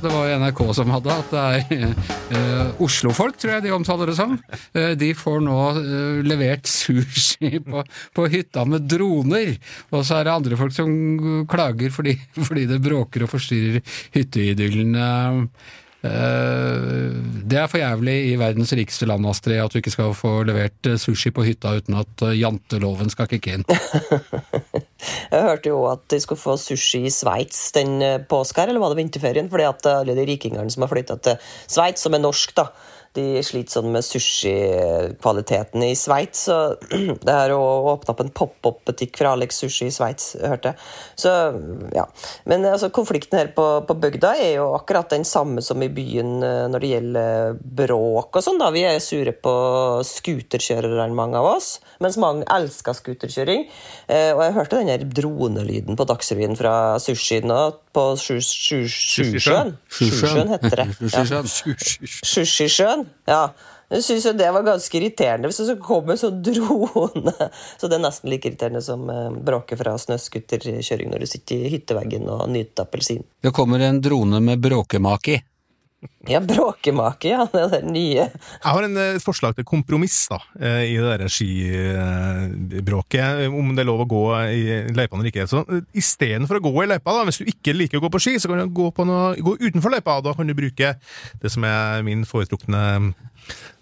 [0.01, 1.91] Det var NRK som hadde at det er
[2.33, 4.33] uh, Oslofolk, tror jeg de omtaler det som.
[4.73, 7.83] Uh, de får nå uh, levert sushi på,
[8.17, 9.53] på, hytta med droner.
[9.93, 13.85] Og så er det andre folk som klager fordi, fordi det bråker og forstyrrer
[14.17, 14.97] hytteidyllen.
[16.01, 20.95] Det er for jævlig i verdens rikeste land, Astrid, at du ikke skal få levert
[21.03, 23.69] sushi på hytta uten at janteloven skal kicke inn.
[25.31, 28.95] Jeg hørte jo at de skulle få sushi i Sveits den eh, påska, eller var
[28.95, 29.51] det vinterferien?
[29.53, 32.71] Fordi at alle de rikingene som har flytta til Sveits, som er norsk, da,
[33.19, 36.45] de sliter sånn med sushikvaliteten i Sveits.
[36.47, 36.57] Så
[37.27, 37.63] det er å
[37.95, 40.87] åpne opp en pop-opp-butikk for Alex Sushi i Sveits, hørte jeg.
[41.25, 41.33] Så,
[41.97, 42.07] ja.
[42.51, 46.39] Men altså, konflikten her på, på, bygda er jo akkurat den samme som i byen
[46.47, 48.63] eh, når det gjelder bråk og sånn.
[48.75, 49.55] Vi er sure på
[50.07, 51.73] scooterkjørerne, mange av oss,
[52.05, 53.67] mens mange elsker scooterkjøring.
[54.07, 57.61] Eh, og jeg hørte den dronelyden på Dagsrevyen fra Sushi nå,
[57.95, 59.75] på Sjusjøen.
[59.91, 60.89] Sjusjøen heter det.
[61.11, 61.43] Ja.
[62.23, 63.07] Sushisjøen.
[63.31, 63.43] Ja.
[63.91, 67.33] Jeg syns det var ganske irriterende hvis det kom en sånn drone.
[67.81, 71.73] Så det er nesten like irriterende som eh, bråket fra snøscooterkjøring når du sitter i
[71.75, 73.25] hytteveggen og nyter appelsin.
[73.43, 75.41] Det kommer en drone med bråkemake.
[76.29, 77.45] Ja, bråkemake, ja.
[77.53, 78.23] Det er det nye.
[78.25, 83.83] Jeg har en, et forslag til kompromiss da, eh, i det der skibråket, om det
[83.85, 84.63] er lov å gå i
[84.97, 85.49] løypa eller ikke.
[85.51, 85.65] Så
[85.97, 88.59] Istedenfor å gå i løypa, hvis du ikke liker å gå på ski, så kan
[88.63, 90.21] du gå, noe, gå utenfor løypa.
[90.25, 90.89] Da kan du bruke
[91.43, 92.83] det som er min foretrukne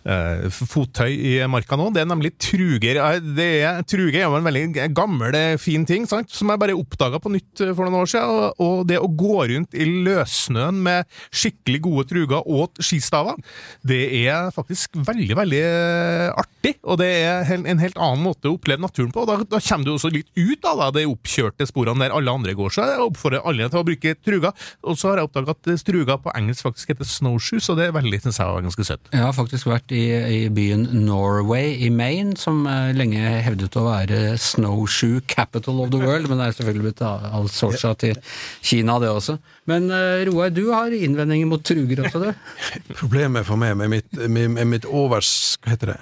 [0.07, 1.89] eh, fottøy i marka nå.
[1.95, 3.01] Det er nemlig truger.
[3.37, 6.31] Det er, truger er en veldig gammel, eh, fin ting, sant?
[6.35, 8.29] som jeg bare oppdaga på nytt eh, for noen år siden.
[8.29, 13.39] Og, og det å gå rundt i løssnøen med skikkelig gode truger og skistaver,
[13.87, 16.79] det er faktisk veldig, veldig eh, artig.
[16.85, 19.23] Og det er en helt annen måte å oppleve naturen på.
[19.23, 22.31] og Da, da kommer du også litt ut av da, de oppkjørte sporene der alle
[22.31, 22.71] andre går.
[22.71, 24.53] Så jeg oppfordrer alle til å bruke truger.
[24.83, 27.97] Og så har jeg oppdaga at struger på engelsk faktisk heter snowshoes, og det er
[27.97, 29.11] veldig, synes jeg var ganske søtt.
[29.13, 30.05] Jeg har faktisk vært i,
[30.39, 36.01] i byen Norway i Maine, som eh, lenge hevdet å være snowshoe capital of the
[36.03, 38.19] world, men det er selvfølgelig blitt outsourca til
[38.65, 39.39] Kina, det også.
[39.69, 42.31] Men eh, Roar, du har innvendinger mot truger også, du?
[43.03, 45.31] Problemet for meg med mitt, med, med mitt overs,
[45.63, 45.99] hva heter det,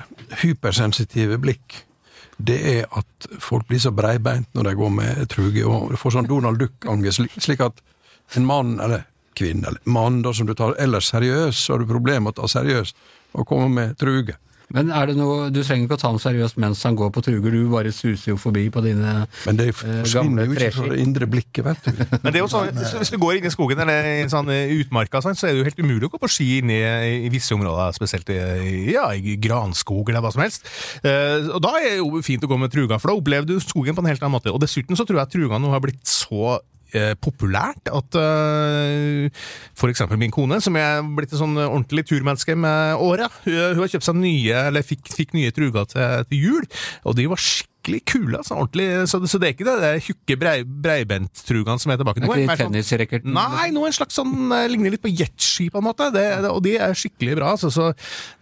[0.57, 1.83] hypersensitive blikk,
[2.37, 6.29] det er at folk blir så breibeint når de går med truge, og får sånn
[6.29, 7.81] Donald Duck-ange, slik, at
[8.37, 11.89] en mann, eller kvinne, eller mann da, som du tar ellers seriøst, så har du
[11.89, 12.97] problemer med å ta seriøst
[13.37, 14.37] og komme med truge.
[14.75, 17.23] Men er det noe, du trenger ikke å ta ham seriøst mens han går på
[17.23, 20.71] truger, du bare suser jo forbi på dine gamle Men det Eh, forsvinner jo ikke
[20.75, 22.03] fra det indre blikket, vet du.
[22.25, 24.75] Men det er jo sånn, Hvis du går inn i skogen eller i sånn eh,
[24.81, 26.81] utmarka, sånn, så er det jo helt umulig å gå på ski inn i,
[27.33, 28.39] visse områder, spesielt i,
[28.95, 30.67] ja, i granskog eller hva som helst.
[31.03, 33.59] Eh, og Da er det jo fint å gå med truga, for da opplever du
[33.63, 34.55] skogen på en helt annen måte.
[34.55, 36.59] Og Dessuten så tror jeg truga nå har blitt så
[36.97, 39.29] eh, populært at eh,
[39.87, 43.95] eksempel min kone, som er blitt et sånn ordentlig turmenneske med åra, hun, hun har
[43.95, 46.69] kjøpt seg nye, eller fikk, fikk nye truger til, til jul,
[47.07, 47.76] og de var skikkelig
[48.07, 48.39] kule.
[48.41, 52.21] Altså, ordentlig, så, så det er ikke det der tjukke brei, breibenttrugene som er tilbake.
[52.23, 53.33] Det Nå er er ikke tennisracketen?
[53.33, 56.09] sånn- Nei, noe en slags sånn, eh, ligner litt på jetski, på en måte.
[56.15, 57.53] Det, det, og de er skikkelig bra.
[57.57, 57.89] Altså, så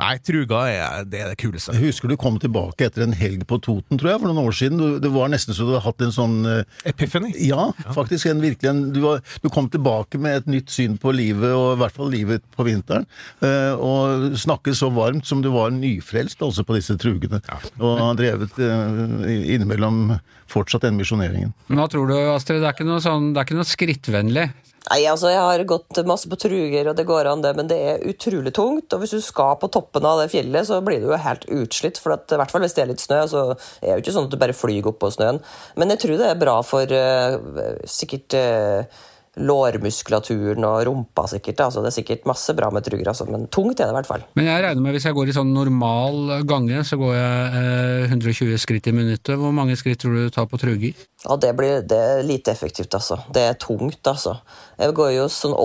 [0.00, 1.74] nei, truga er det, er det kuleste.
[1.76, 4.56] Jeg husker du kom tilbake etter en helg på Toten, tror jeg, for noen år
[4.56, 4.78] siden.
[4.80, 7.32] Du, det var nesten så du hadde hatt en sånn uh, Epiphany.
[7.44, 11.12] Ja, faktisk en virkelig en, du, var, du kom tilbake med et nytt syn på
[11.14, 13.06] livet, og i hvert fall livet på vinteren.
[13.42, 17.40] Uh, og snakket så varmt som du var nyfrelst altså på disse trugene.
[17.80, 20.18] Og har drevet eh, innimellom
[20.50, 21.54] fortsatt den misjoneringen.
[21.68, 22.62] Men Hva tror du, Astrid?
[22.62, 24.46] Det er ikke noe, sånn, det er ikke noe skrittvennlig.
[24.84, 27.78] Nei, altså Jeg har gått masse på truger, og det går an, det, men det
[27.80, 28.92] er utrolig tungt.
[28.92, 32.00] Og hvis du skal på toppen av det fjellet, så blir du jo helt utslitt.
[32.02, 34.16] For at, i hvert fall hvis det er litt snø, så er det jo ikke
[34.18, 35.40] sånn at du bare flyr opp på snøen.
[35.80, 39.00] Men jeg tror det er bra for uh, sikkert eh,
[39.40, 41.64] lårmuskulaturen og rumpa, sikkert.
[41.66, 44.10] Altså, det er sikkert masse bra med truger, altså, men tungt er det i hvert
[44.10, 44.26] fall.
[44.38, 48.14] Men jeg regner med hvis jeg går i sånn normal gange, så går jeg eh,
[48.14, 49.34] 120 skritt i minuttet.
[49.40, 51.04] Hvor mange skritt tror du du tar på truger?
[51.24, 53.20] Ja, det, blir, det er lite effektivt, altså.
[53.34, 54.38] Det er tungt, altså.
[54.80, 55.56] Jeg går jo sånn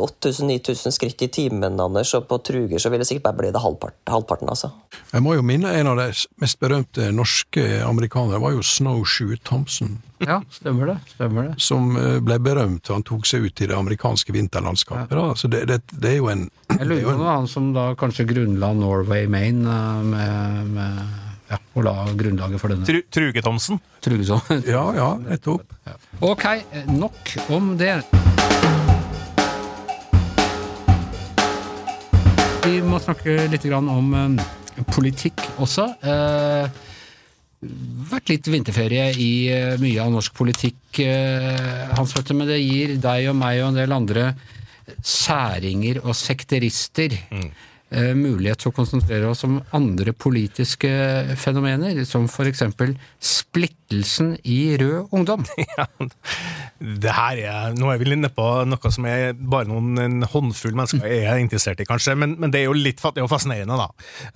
[0.00, 3.62] 8000-9000 skritt i timen, Anders, og på truger så vil det sikkert bare bli det
[3.62, 4.72] halvpart, halvparten, altså.
[5.12, 6.08] Jeg må jo minne en av de
[6.42, 9.98] mest berømte norske amerikanere, var jo Snowshoe Thompson.
[10.24, 10.96] Ja, stemmer det.
[11.14, 11.54] Stemmer det.
[11.62, 15.12] Som eh, ble berømt og han tok seg ut i det amerikanske vinterlandskapet.
[15.12, 15.26] Da.
[15.38, 17.90] Så det, det, det er jo en Jeg er lurer på om han som da
[17.98, 23.82] kanskje grunnla Norway Maine eh, med, med ja, og la grunnlaget for denne Tru, Truge-Thomsen.
[24.04, 24.40] Trugesson.
[24.64, 25.76] Ja, ja, nettopp.
[26.24, 28.00] Ok, eh, nok om det.
[32.64, 35.84] Vi må snakke litt om eh, politikk også.
[36.00, 36.82] Eh,
[38.10, 40.80] vært litt vinterferie i eh, mye av norsk politikk,
[41.98, 44.28] Hans Petter, men det gir deg og meg og en del andre
[45.04, 47.48] særinger og sekterister eh,
[47.92, 50.88] mulighet til å konsentrere oss om andre politiske
[51.38, 55.44] fenomener, som for eksempel splittelsen i Rød Ungdom.
[55.74, 55.86] Ja,
[56.78, 60.74] det her er, Nå er vi inne på noe som er bare noen en håndfull
[60.76, 63.76] mennesker er interessert i, kanskje, men, men det er jo litt det er jo fascinerende,
[63.78, 63.86] da.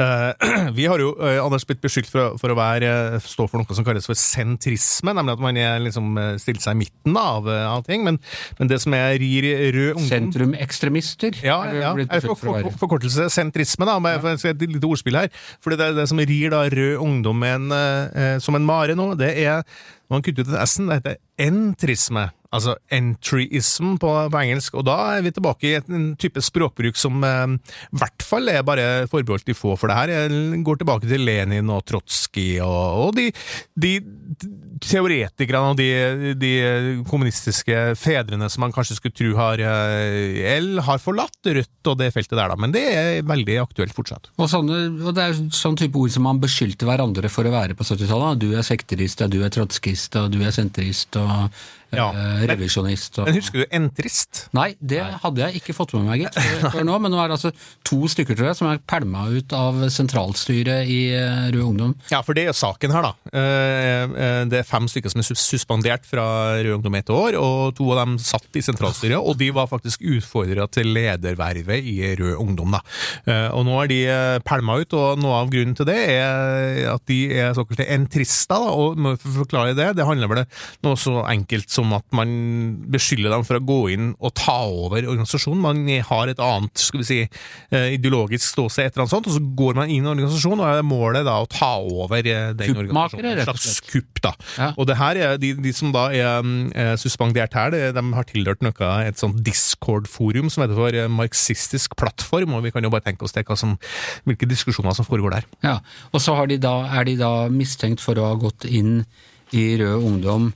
[0.02, 3.46] Eh, vi har jo, eh, Anders, blitt beskyldt for, å- for å være, eh, stå
[3.50, 6.80] for noe som kalles for sentrisme, nemlig at man er liksom eh, stilt seg i
[6.84, 8.18] midten av, eh, av ting, men,
[8.58, 11.92] men det som er rir rød ungdom Sentrumekstremister ja, ja.
[11.94, 12.70] for være.
[12.70, 14.34] for, forkortelse sentrisme, da, med ja.
[14.52, 15.30] et lite ordspill her.
[15.62, 19.32] For det det som rir da rød ungdom en, eh, som en mare nå, det
[19.46, 19.62] er
[20.08, 22.28] når man kutter ut en S-en, det heter entrisme.
[22.48, 24.78] Altså entryism på, på engelsk.
[24.80, 27.56] Og da er vi tilbake i en type språkbruk som eh,
[27.92, 29.74] i hvert fall er bare forbeholdt de få.
[29.76, 33.28] For det her Jeg går tilbake til Lenin og Trotskij og, og de,
[33.76, 33.92] de
[34.80, 36.52] teoretikerne og de, de
[37.08, 42.36] kommunistiske fedrene som man kanskje skulle tro har, eh, har forlatt Rødt og det feltet
[42.36, 42.56] der, da.
[42.60, 44.30] Men det er veldig aktuelt fortsatt.
[44.36, 47.76] Og, sånne, og det er sånn type ord som man beskyldte hverandre for å være
[47.78, 48.40] på 70-tallet.
[48.42, 51.48] Du er sekterist, du er trotskist, og du er senterist, og
[51.94, 52.10] Ja.
[52.12, 53.18] eh, revisjonist.
[53.18, 53.28] Og...
[53.30, 54.42] Men husker du Entrist?
[54.56, 56.98] Nei, det hadde jeg ikke fått med meg, gitt, før- før nå.
[57.00, 57.52] Men nå er det altså
[57.88, 61.94] to stykker, tror jeg, som er pælma ut av sentralstyret i eh, Rød Ungdom.
[62.12, 63.12] Ja, for det er jo saken her, da.
[63.32, 66.26] Eh, eh, Det er fem stykker som er suspendert fra
[66.60, 70.04] Rød Ungdom ett år, og to av dem satt i sentralstyret, og de var faktisk
[70.04, 72.82] utfordra til ledervervet i Rød Ungdom, da.
[73.26, 76.84] Eh, Og nå er de eh, pælma ut, og noe av grunnen til det er
[76.92, 80.44] at de er såkalte entrister, da, og må forklare det, det handler vel
[80.84, 82.30] noe så enkelt som at man
[82.90, 85.62] beskylder dem for å gå inn og ta over organisasjonen.
[85.62, 87.18] Man har et annet, skal vi si,
[87.70, 90.72] eh, ideologisk ståsted, et eller annet sånt, og så går man inn i organisasjonen, og
[90.72, 93.30] er målet da å ta over eh, den organisasjonen.
[93.38, 94.34] Et slags kupp, da.
[94.58, 94.70] Ja.
[94.76, 98.64] Og det her er, de, de som da er eh, suspendert her, de har tilhørt
[98.64, 103.26] noe, et sånt Discord-forum som heter for Marxistisk plattform, og vi kan jo bare tenke
[103.26, 103.76] oss det, hva som,
[104.28, 105.50] hvilke diskusjoner som foregår der.
[105.64, 105.78] Ja,
[106.12, 109.04] Og så har de da, er de da mistenkt for å ha gått inn
[109.56, 110.50] i Rød Ungdom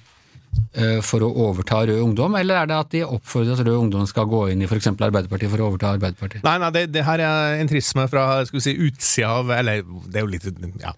[1.05, 4.29] for å overta Rød Ungdom, eller er det at de oppfordrer at Rød Ungdom skal
[4.29, 4.89] gå inn i f.eks.
[4.93, 6.45] Arbeiderpartiet for å overta Arbeiderpartiet?
[6.47, 10.21] Nei, nei, det, det her er entrisme fra skal vi si, utsida av Eller det
[10.21, 10.47] er jo litt
[10.81, 10.95] ja,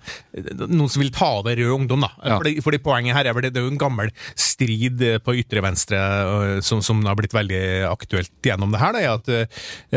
[0.65, 2.13] Noen som vil ta over Rød Ungdom, da.
[2.23, 2.39] Ja.
[2.39, 5.37] Fordi, fordi poenget her er vel det, det er jo en gammel strid eh, på
[5.41, 8.95] ytre venstre øh, som, som har blitt veldig aktuelt gjennom det her.
[8.95, 9.31] Da, at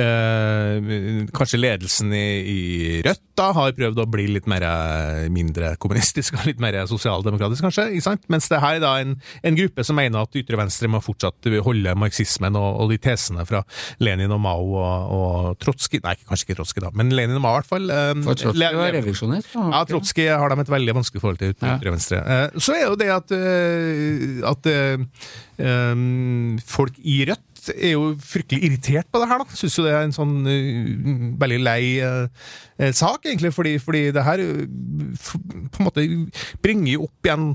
[0.01, 2.59] øh, kanskje ledelsen i, i
[3.05, 7.67] Rødt da har prøvd å bli litt mer eh, mindre kommunistisk og litt mer sosialdemokratisk,
[7.67, 7.89] kanskje.
[7.93, 8.25] ikke sant?
[8.33, 11.47] Mens det her er da en, en gruppe som mener at ytre venstre må fortsatt
[11.65, 13.63] holde marxismen og, og de tesene fra
[14.03, 17.55] Lenin og Mao og, og Trotskij Nei, kanskje ikke Trotskij, da, men Lenin og Mao
[17.55, 17.89] i hvert fall.
[17.89, 19.55] eh, For Trotskij var revisjonist?
[19.55, 19.83] ja?
[19.89, 21.75] Trotskij har de et veldig vanskelig forhold til Ja.
[21.77, 22.21] ytre venstre.
[22.21, 24.97] Eh, Så er jo det at, eh, at eh,
[26.67, 27.43] folk i Rødt
[27.75, 29.57] er jo fryktelig irritert på det her, da.
[29.57, 34.23] Syns jo det er en sånn uh, veldig lei eh, sak, egentlig, fordi, fordi det
[34.23, 34.61] her uh,
[35.73, 36.05] på en måte
[36.63, 37.49] bringer jo opp igjen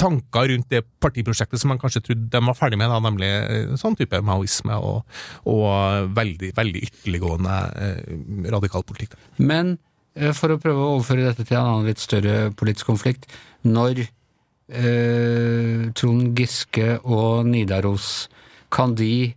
[0.00, 3.74] tanker rundt det partiprosjektet som man kanskje trodde de var ferdig med, da, nemlig eh,
[3.80, 5.18] sånn type maoisme og,
[5.50, 8.16] og veldig, veldig ytterliggående eh,
[8.54, 9.16] radikal politikk.
[9.16, 9.46] Da.
[9.52, 9.76] Men
[10.14, 13.28] eh, for å prøve å overføre dette til en annen litt større politisk konflikt,
[13.66, 18.26] når eh, Trond Giske og Nidaros,
[18.74, 19.30] kan de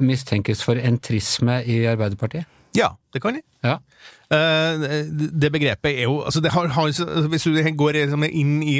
[0.00, 2.48] mistenkes for entrisme i Arbeiderpartiet?
[2.76, 3.42] Ja, det kan de.
[3.66, 3.78] Ja.
[4.30, 6.90] Eh, det begrepet er jo altså har, har,
[7.32, 8.76] Hvis du går liksom inn i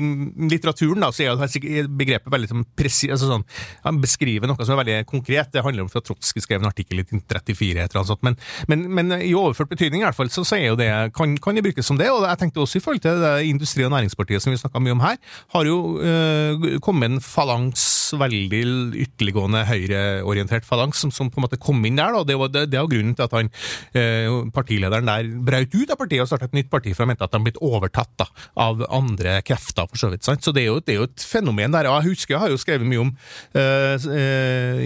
[0.47, 3.45] litteraturen, da, så er begrepet veldig sånn presi- altså sånn,
[3.83, 5.51] Han beskriver noe som er veldig konkret.
[5.51, 8.23] Det handler om at Trotskij skrev en artikkel i 1934, et eller annet sånt.
[8.23, 8.39] Men,
[8.71, 11.59] men, men i overført betydning i hvert fall, så, så er jo det, kan, kan
[11.59, 12.13] det brukes som det.
[12.15, 14.95] Og jeg tenkte også i forhold til det Industri- og Næringspartiet som vi snakka mye
[14.95, 15.19] om her,
[15.57, 17.89] har jo eh, kommet en falangs,
[18.21, 18.63] veldig
[19.03, 22.15] ytterliggående høyreorientert falangs, som, som på en måte kom inn der.
[22.15, 22.23] Da.
[22.31, 23.51] Det var det, det jo grunnen til at han,
[23.99, 27.27] eh, partilederen der brøt ut av partiet og startet et nytt parti, for han mente
[27.27, 28.27] at de blitt overtatt da,
[28.61, 30.25] av andre krefter, for så vidt.
[30.27, 30.45] Sant?
[30.45, 31.89] Så det er, jo, det er jo et fenomen der.
[31.91, 33.13] Og jeg husker jeg har jo skrevet mye om
[33.59, 34.09] eh,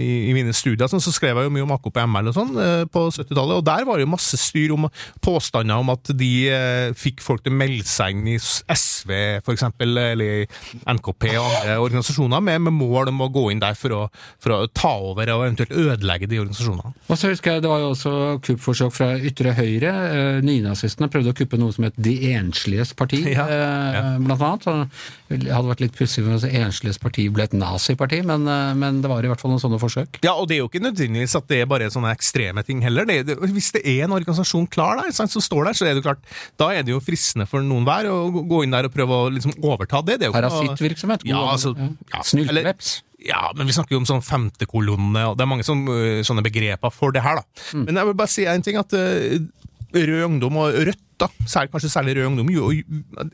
[0.01, 2.83] i, i mine studier, sånn, så skrev jeg jo mye om AKP-ML og sånn eh,
[2.91, 4.89] på 70-tallet, og der var det jo masse styr om
[5.23, 9.13] påstander om at de eh, fikk folk til å melde seg inn i SV,
[9.55, 10.45] eksempel, eller
[10.89, 14.01] NKP og andre organisasjoner, med, med mål om å gå inn der for å,
[14.41, 16.93] for å ta over og eventuelt ødelegge de organisasjonene.
[17.09, 18.13] Og så husker jeg Det var jo også
[18.45, 19.93] kuppforsøk fra ytre høyre.
[20.15, 24.67] Eh, Nynazistene prøvde å kuppe noe som het De ensliges parti, Ja, eh, blant annet.
[24.67, 29.01] Og det hadde vært litt pussig hvis Ensliges parti ble et naziparti, men, uh, men
[29.01, 30.19] det var i hvert fall noen sånne forsøk.
[30.25, 33.07] Ja, og det er jo ikke nødvendigvis at det er bare sånne ekstreme ting heller.
[33.09, 35.95] Det, det, hvis det er en organisasjon klar der, sant, som står der, så er
[35.95, 36.21] det jo klart,
[36.61, 39.33] da er det jo fristende for noen hver å gå- inn der og prøve å
[39.33, 40.19] liksom overta det.
[40.21, 41.25] det er Parasittvirksomhet.
[41.27, 42.21] Ja, altså, ja.
[42.21, 42.99] Snylteveps.
[43.25, 47.15] Ja, men vi snakker jo om sånn femtekolonne, og det er mange sånne, begreper for
[47.15, 47.61] det her, da.
[47.73, 47.85] Mm.
[47.87, 48.93] Men jeg vil bare si en ting, at
[49.95, 52.69] Rød Ungdom og Rødt, da, særlig, kanskje særlig Rød Ungdom, jo,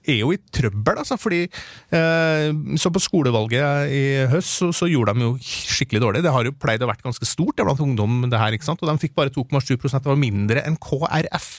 [0.05, 5.15] er jo i trøbbel, altså, fordi eh, Så på skolevalget i høst så, så gjorde
[5.17, 6.23] de jo skikkelig dårlig.
[6.25, 8.83] Det har jo pleid å vært ganske stort det blant ungdom, det her, ikke sant?
[8.83, 11.49] og de fikk bare 2,7% det var mindre enn KrF.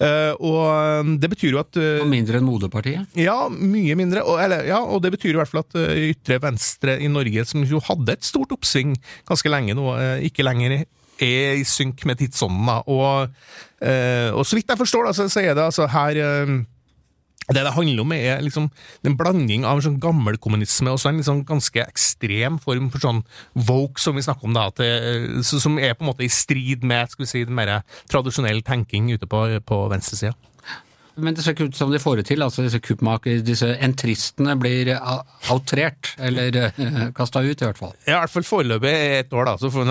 [0.00, 3.18] Eh, og det betyr jo at eh, Og mindre enn Moderpartiet.
[3.18, 4.24] ja, mye mindre.
[4.26, 7.44] Og, eller, ja, og det betyr i hvert fall at uh, ytre venstre i Norge,
[7.48, 8.96] som jo hadde et stort oppsving
[9.28, 10.82] ganske lenge nå, uh, ikke lenger
[11.20, 12.70] er i synk med tidsånden.
[12.90, 13.34] Og,
[13.80, 16.58] og så vidt jeg forstår, da, så, så er det altså her uh,
[17.50, 18.68] det det handler om, er liksom
[19.08, 23.02] en blanding av en sånn gammel kommunisme og så en liksom ganske ekstrem form for
[23.02, 23.22] sånn
[23.66, 26.84] woke, som vi snakker om, da, til, så- som er på en måte i strid
[26.86, 27.80] med skal vi si, den mer
[28.12, 30.36] tradisjonell tenking ute på, på venstresida.
[31.16, 32.42] Men det ser ikke ut som de får det til.
[32.42, 34.92] altså Disse kuppmaker, disse entristene blir
[35.50, 37.94] outrert, eller uh, kasta ut, i hvert fall.
[38.06, 39.56] Ja, i hvert fall foreløpig et år, da.
[39.60, 39.90] Så for,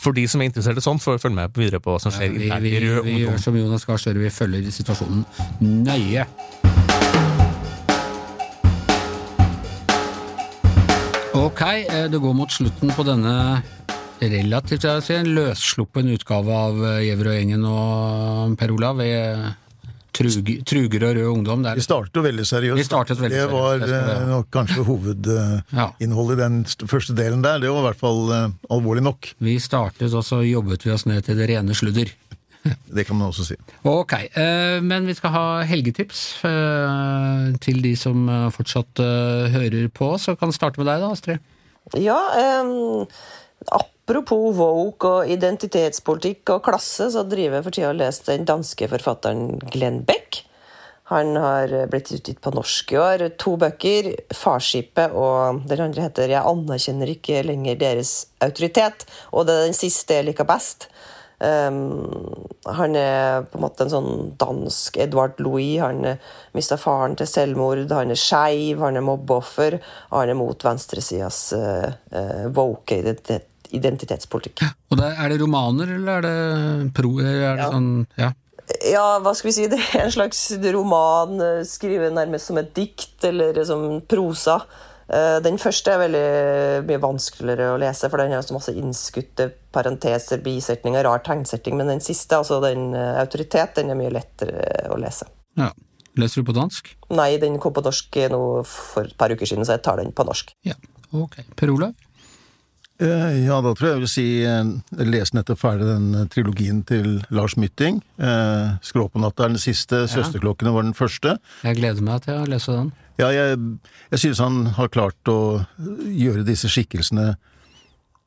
[0.00, 2.34] for de som er interessert i sånt, får følge med videre på hva som skjer
[2.34, 2.76] Vi, internt vi,
[3.10, 5.24] vi gjør som Jonas Gahr Støre, vi følger situasjonen
[5.60, 6.26] nøye.
[11.40, 13.62] Ok, eh, det går mot slutten på denne
[14.20, 19.00] relativt jeg vil si, en løssluppen utgave av eh, Gjever og gjengen og Per Olav.
[20.16, 21.62] Trug, Truger og Rød Ungdom.
[21.64, 21.78] Der.
[21.78, 22.78] Vi startet jo veldig seriøst.
[22.80, 26.58] Vi startet veldig det seriøst, var vi eh, nok kanskje hovedinnholdet i den
[26.90, 27.60] første delen der.
[27.62, 29.30] Det var i hvert fall eh, alvorlig nok.
[29.38, 32.12] vi startet, og så jobbet vi oss ned til det rene sludder.
[32.96, 33.54] Det kan man også si.
[33.88, 36.24] Ok, eh, men vi skal ha helgetips
[37.64, 39.00] til de som fortsatt
[39.54, 41.40] hører på, så kan vi starte med deg da, Astrid.
[41.98, 43.06] Ja, em,
[43.68, 48.88] apropos woke og identitetspolitikk og klasse, så driver jeg for tida og leser den danske
[48.90, 50.44] forfatteren Glenn Beck.
[51.10, 53.22] Han har blitt utgitt på norsk i år.
[53.42, 59.06] To bøker, 'Farskipet' og den andre heter 'Jeg anerkjenner ikke lenger deres autoritet'.
[59.32, 60.86] Og det er den siste jeg liker best.
[61.40, 62.02] Um,
[62.68, 64.10] han er på en måte en sånn
[64.40, 65.78] dansk Edvard Louis.
[65.80, 66.04] Han
[66.56, 69.78] mista faren til selvmord, han er skeiv, han er mobbeoffer,
[70.12, 74.64] han er mot venstresidas uh, uh, woke identitet, identitetspolitikk.
[74.90, 77.16] Og der, Er det romaner, eller er det pro...
[77.22, 77.70] Er det Ja.
[77.72, 78.32] sånn, ja.
[78.86, 82.74] Ja, hva skal vi si, det er en slags roman, uh, skrevet nærmest som et
[82.76, 84.60] dikt, eller som prosa.
[85.10, 86.24] Uh, Den første er veldig
[86.86, 91.90] mye vanskeligere å lese, for den har så masse innskutte parenteser, bisetninger, rar tegnsetting, men
[91.90, 95.26] den siste, altså den uh, autoritet, den er mye lettere å lese.
[95.58, 95.72] ja.
[96.18, 96.88] Leser du på dansk?
[97.14, 100.10] Nei, den kom på norsk nå for et par uker siden, så jeg tar den
[100.10, 100.50] på norsk.
[100.66, 100.74] Ja.
[101.14, 101.36] Ok.
[101.56, 101.94] Per Olav?
[103.00, 106.26] Eh, Ja, da tror jeg jeg vil si eh, Jeg leste nettopp ferdig den eh,
[106.34, 108.02] trilogien til Lars Mytting.
[108.18, 111.38] Eh, 'Skråpånatta' er den siste, 'Søsterklokkene' var den første.
[111.62, 112.92] Jeg gleder meg til å lese den.
[113.20, 113.58] Ja, jeg,
[114.14, 115.62] jeg synes han har klart å
[116.08, 117.34] gjøre disse skikkelsene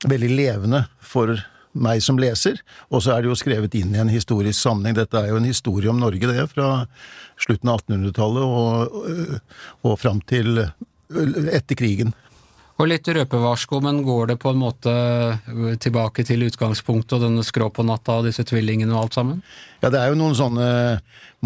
[0.09, 1.33] veldig levende for
[1.73, 2.59] meg som leser.
[2.93, 4.97] Og så er det jo skrevet inn i en historisk sammenheng.
[4.99, 6.85] Dette er jo en historie om Norge, det, fra
[7.41, 9.55] slutten av 1800-tallet og, og,
[9.89, 10.67] og fram til
[11.13, 12.13] etter krigen.
[12.83, 14.93] Og litt røpevarsko, men går det på en måte
[15.79, 19.37] tilbake til utgangspunktet og denne skrå på natta og disse tvillingene og alt sammen?
[19.79, 20.67] Ja, det er jo noen sånne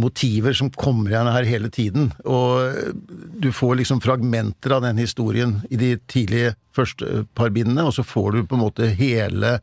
[0.01, 2.09] motiver som kommer igjen her hele tiden.
[2.25, 2.97] Og
[3.37, 8.05] du får liksom fragmenter av den historien i de tidlige første par bindene, og så
[8.05, 9.59] får du på en måte hele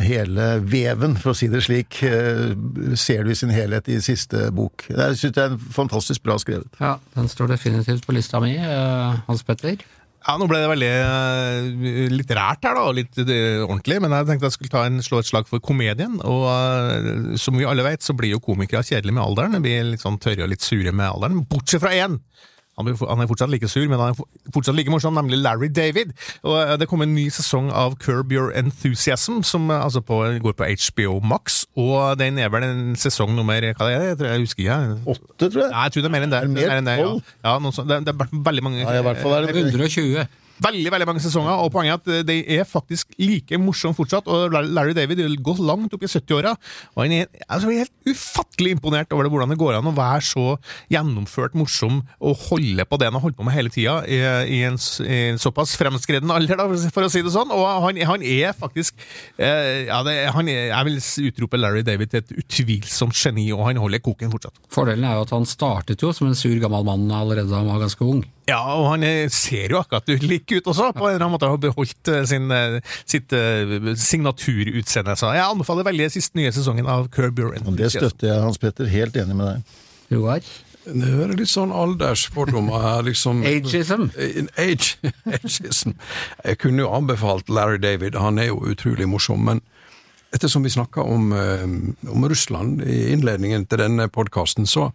[0.00, 2.54] Hele veven, for å si det slik, eh,
[2.96, 4.86] ser du i sin helhet i siste bok.
[4.88, 6.72] Jeg syns det er fantastisk bra skrevet.
[6.80, 9.76] Ja, den står definitivt på lista mi, eh, Hans Petter.
[10.24, 14.14] Ja, Nå ble det veldig eh, litt rært her, da, og litt eh, ordentlig, men
[14.16, 16.16] jeg tenkte jeg skulle ta en, slå et slag for komedien.
[16.24, 19.58] Og uh, som vi alle vet, så blir jo komikere kjedelige med alderen.
[19.58, 22.16] De blir litt sånn tørre og litt sure med alderen, bortsett fra én!
[22.78, 26.14] Han, er fortsatt like sur, men han er fortsatt like morsom, nemlig Larry David.
[26.42, 30.20] Og eh, Det kom en ny sesong av Curb Your Enthusiasm, som eh, altså på,
[30.42, 31.64] går på HBO Max.
[31.78, 34.08] Og den er vel en sesong nummer Hva er det?
[34.08, 34.78] Jeg, tror, jeg husker ikke.
[34.80, 35.02] jeg.
[35.14, 35.70] Åtte, tror jeg.
[35.70, 36.40] Nei, jeg tror det er mer enn det.
[36.40, 36.74] Er det mer?
[36.78, 37.12] Enn det, ja.
[37.46, 37.90] Ja, sånt.
[37.90, 40.26] det, det er veldig mange Ja, i hvert fall er det 120.
[40.62, 44.28] Veldig veldig mange sesonger, og poenget er at de er faktisk like morsomme fortsatt.
[44.30, 46.54] og Larry David vil gå langt opp i 70-åra,
[46.94, 50.22] og han er altså, helt ufattelig imponert over det, hvordan det går an å være
[50.28, 50.46] så
[50.92, 54.60] gjennomført morsom og holde på det han har holdt på med hele tida, i, i,
[54.62, 57.50] i en såpass fremskreden alder, da, for å si det sånn.
[57.54, 58.94] Og han, han er faktisk
[59.36, 63.66] eh, ja, det, han er, Jeg vil utrope Larry David til et utvilsomt geni, og
[63.68, 64.62] han holder koken fortsatt.
[64.74, 67.72] Fordelen er jo at han startet jo som en sur gammel mann allerede da han
[67.72, 68.22] var ganske ung.
[68.44, 71.60] Ja, og han ser jo akkurat lik ut også, på en eller annen måte har
[71.60, 72.76] beholdt eh, sin, eh,
[73.08, 75.16] sitt eh, signaturutseende.
[75.16, 78.60] Så jeg anbefaler veldig siste nye sesongen av Curb Your Og det støtter jeg, Hans
[78.60, 78.90] Petter.
[78.92, 79.80] Helt enig med deg.
[80.12, 80.52] Joar?
[80.84, 83.40] Det er litt sånn aldersfordommer her, liksom.
[83.48, 84.10] Ageism?
[84.60, 84.98] Age,
[85.38, 85.96] ageism.
[86.44, 89.64] Jeg kunne jo anbefalt Larry David, han er jo utrolig morsom, men
[90.36, 94.90] ettersom vi snakka om, om Russland i innledningen til denne podkasten, så,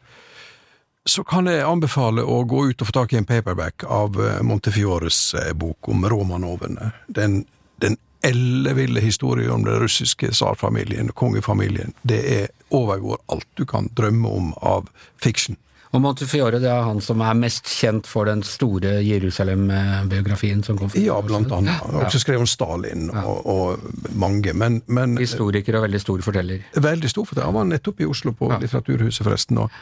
[1.06, 4.41] så kan jeg anbefale å gå ut og få tak i en paperback av eh,
[4.45, 6.91] Montefiores eh, bok om Romanovene.
[7.08, 7.45] Den,
[7.82, 11.95] den elleville historien om den russiske tsarfamilien og kongefamilien.
[12.02, 14.91] Det er overgår alt du kan drømme om av
[15.24, 15.58] fiksjon.
[15.89, 20.91] Og Montefiore det er han som er mest kjent for den store Jerusalem-biografien som kom
[20.91, 21.80] for Ja, blant annet.
[21.82, 26.22] Han har også skrevet om Stalin og, og mange, men, men Historiker og veldig stor
[26.28, 26.68] forteller.
[26.78, 27.50] veldig stor forteller.
[27.50, 28.52] Han var nettopp i Oslo på.
[28.54, 29.64] Litteraturhuset, forresten.
[29.64, 29.74] Og,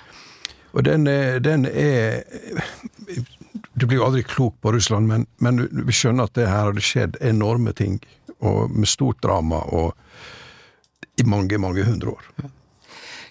[0.77, 2.21] og den, er, den er
[3.73, 6.83] Du blir jo aldri klok på Russland, men, men vi skjønner at det her hadde
[6.85, 7.97] skjedd enorme ting,
[8.37, 9.95] og med stort drama, og
[11.17, 12.51] i mange, mange hundre år.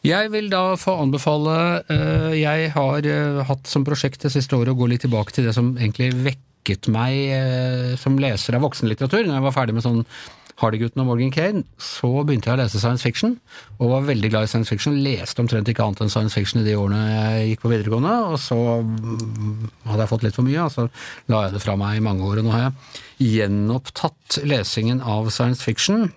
[0.07, 1.55] Jeg vil da få anbefale
[1.91, 5.49] eh, Jeg har eh, hatt som prosjekt det siste året å gå litt tilbake til
[5.49, 9.87] det som egentlig vekket meg eh, som leser av voksenlitteratur, når jeg var ferdig med
[9.87, 10.03] sånn
[10.57, 13.35] Hardy-gutten og Morgan Kane, så begynte jeg å lese science fiction,
[13.77, 14.97] og var veldig glad i science fiction.
[15.05, 18.39] Leste omtrent ikke annet enn science fiction i de årene jeg gikk på videregående, og
[18.41, 20.87] så mm, hadde jeg fått litt for mye, og så
[21.33, 25.29] la jeg det fra meg i mange år, og nå har jeg gjenopptatt lesingen av
[25.35, 26.09] science fiction.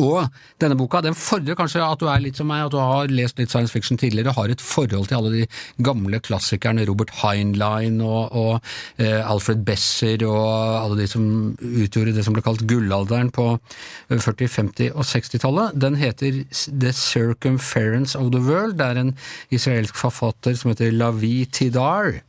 [0.00, 0.24] Og
[0.62, 3.36] denne boka den fordrer kanskje at du er litt som meg, at du har lest
[3.36, 5.42] litt science fiction tidligere, har et forhold til alle de
[5.84, 11.26] gamle klassikerne, Robert Heinlein og, og eh, Alfred Besser og alle de som
[11.60, 13.50] utgjorde det som ble kalt gullalderen på
[14.08, 15.76] 40-, 50- og 60-tallet.
[15.84, 16.40] Den heter
[16.72, 18.78] The Circumference of the World.
[18.80, 19.16] Det er en
[19.52, 22.22] israelsk forfatter som heter Lavi Tidar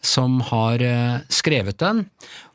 [0.00, 2.06] som har eh, skrevet den,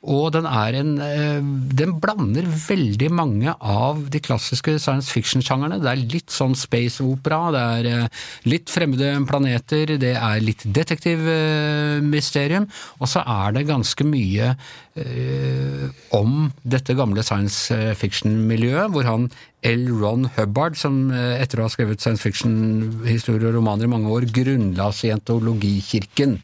[0.06, 1.42] og den en eh,
[1.76, 5.82] Den blander veldig mange av de klassiske science fiction-sjangerne.
[5.82, 12.70] Det er litt sånn space-opera, det er eh, litt fremmede planeter, det er litt detektivmysterium,
[13.00, 14.54] og så er det ganske mye
[14.96, 19.30] eh, om dette gamle science fiction-miljøet, hvor han
[19.66, 19.88] L.
[19.98, 24.92] Ron Hubbard, som etter å ha skrevet science fiction-historier og romaner i mange år, grunnla
[24.94, 26.36] scientologikirken.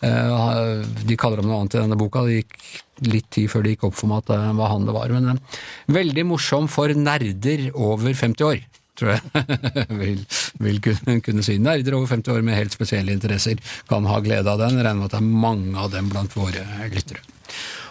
[0.00, 2.24] De kaller ham noe annet i denne boka.
[2.24, 2.56] Det gikk
[3.08, 5.14] litt tid før det gikk opp for meg at det var han det var.
[5.16, 5.58] Men eh,
[5.98, 8.62] veldig morsom for nerder over 50 år.
[8.98, 9.20] Tror jeg
[10.02, 10.24] vil,
[10.60, 11.58] vil kunne si.
[11.62, 14.80] Nerder over 50 år med helt spesielle interesser kan ha glede av den.
[14.80, 17.24] Regner med at det er mange av dem blant våre lyttere.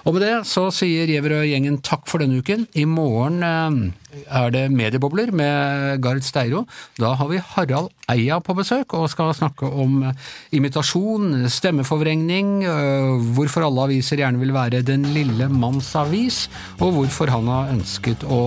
[0.08, 2.66] Og med det så sier Gjeverøy-gjengen takk for denne uken.
[2.74, 6.64] I morgen eh, er det Mediebobler med Gard Steiro.
[6.98, 13.14] Da har vi Harald Eia på besøk og skal snakke om eh, imitasjon, stemmeforvrengning, eh,
[13.38, 16.48] hvorfor alle aviser gjerne vil være Den lille manns avis,
[16.80, 18.42] og hvorfor han har ønsket å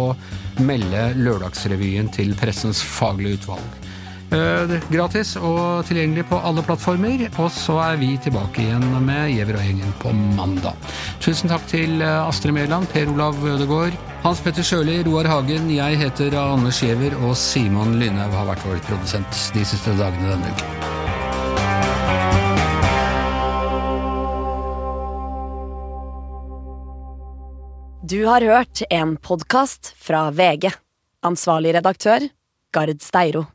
[0.65, 3.84] melde Lørdagsrevyen til Pressens faglige utvalg.
[4.35, 9.61] Eh, Gratis og tilgjengelig på alle plattformer, og så er vi tilbake igjen med Giæver
[9.61, 10.75] og gjengen på mandag.
[11.23, 16.01] Tusen takk til eh, Astrid Mæland, Per Olav Ødegaard, Hans Petter Sjøli, Roar Hagen, jeg
[16.01, 20.85] heter Anders Giæver, og Simon Lynhaug har vært vår produsent de siste dagene denne uken.
[28.05, 30.75] Du har hørt en podkast fra VG.
[31.25, 32.27] Ansvarlig redaktør,
[32.75, 33.54] Gard Steiro.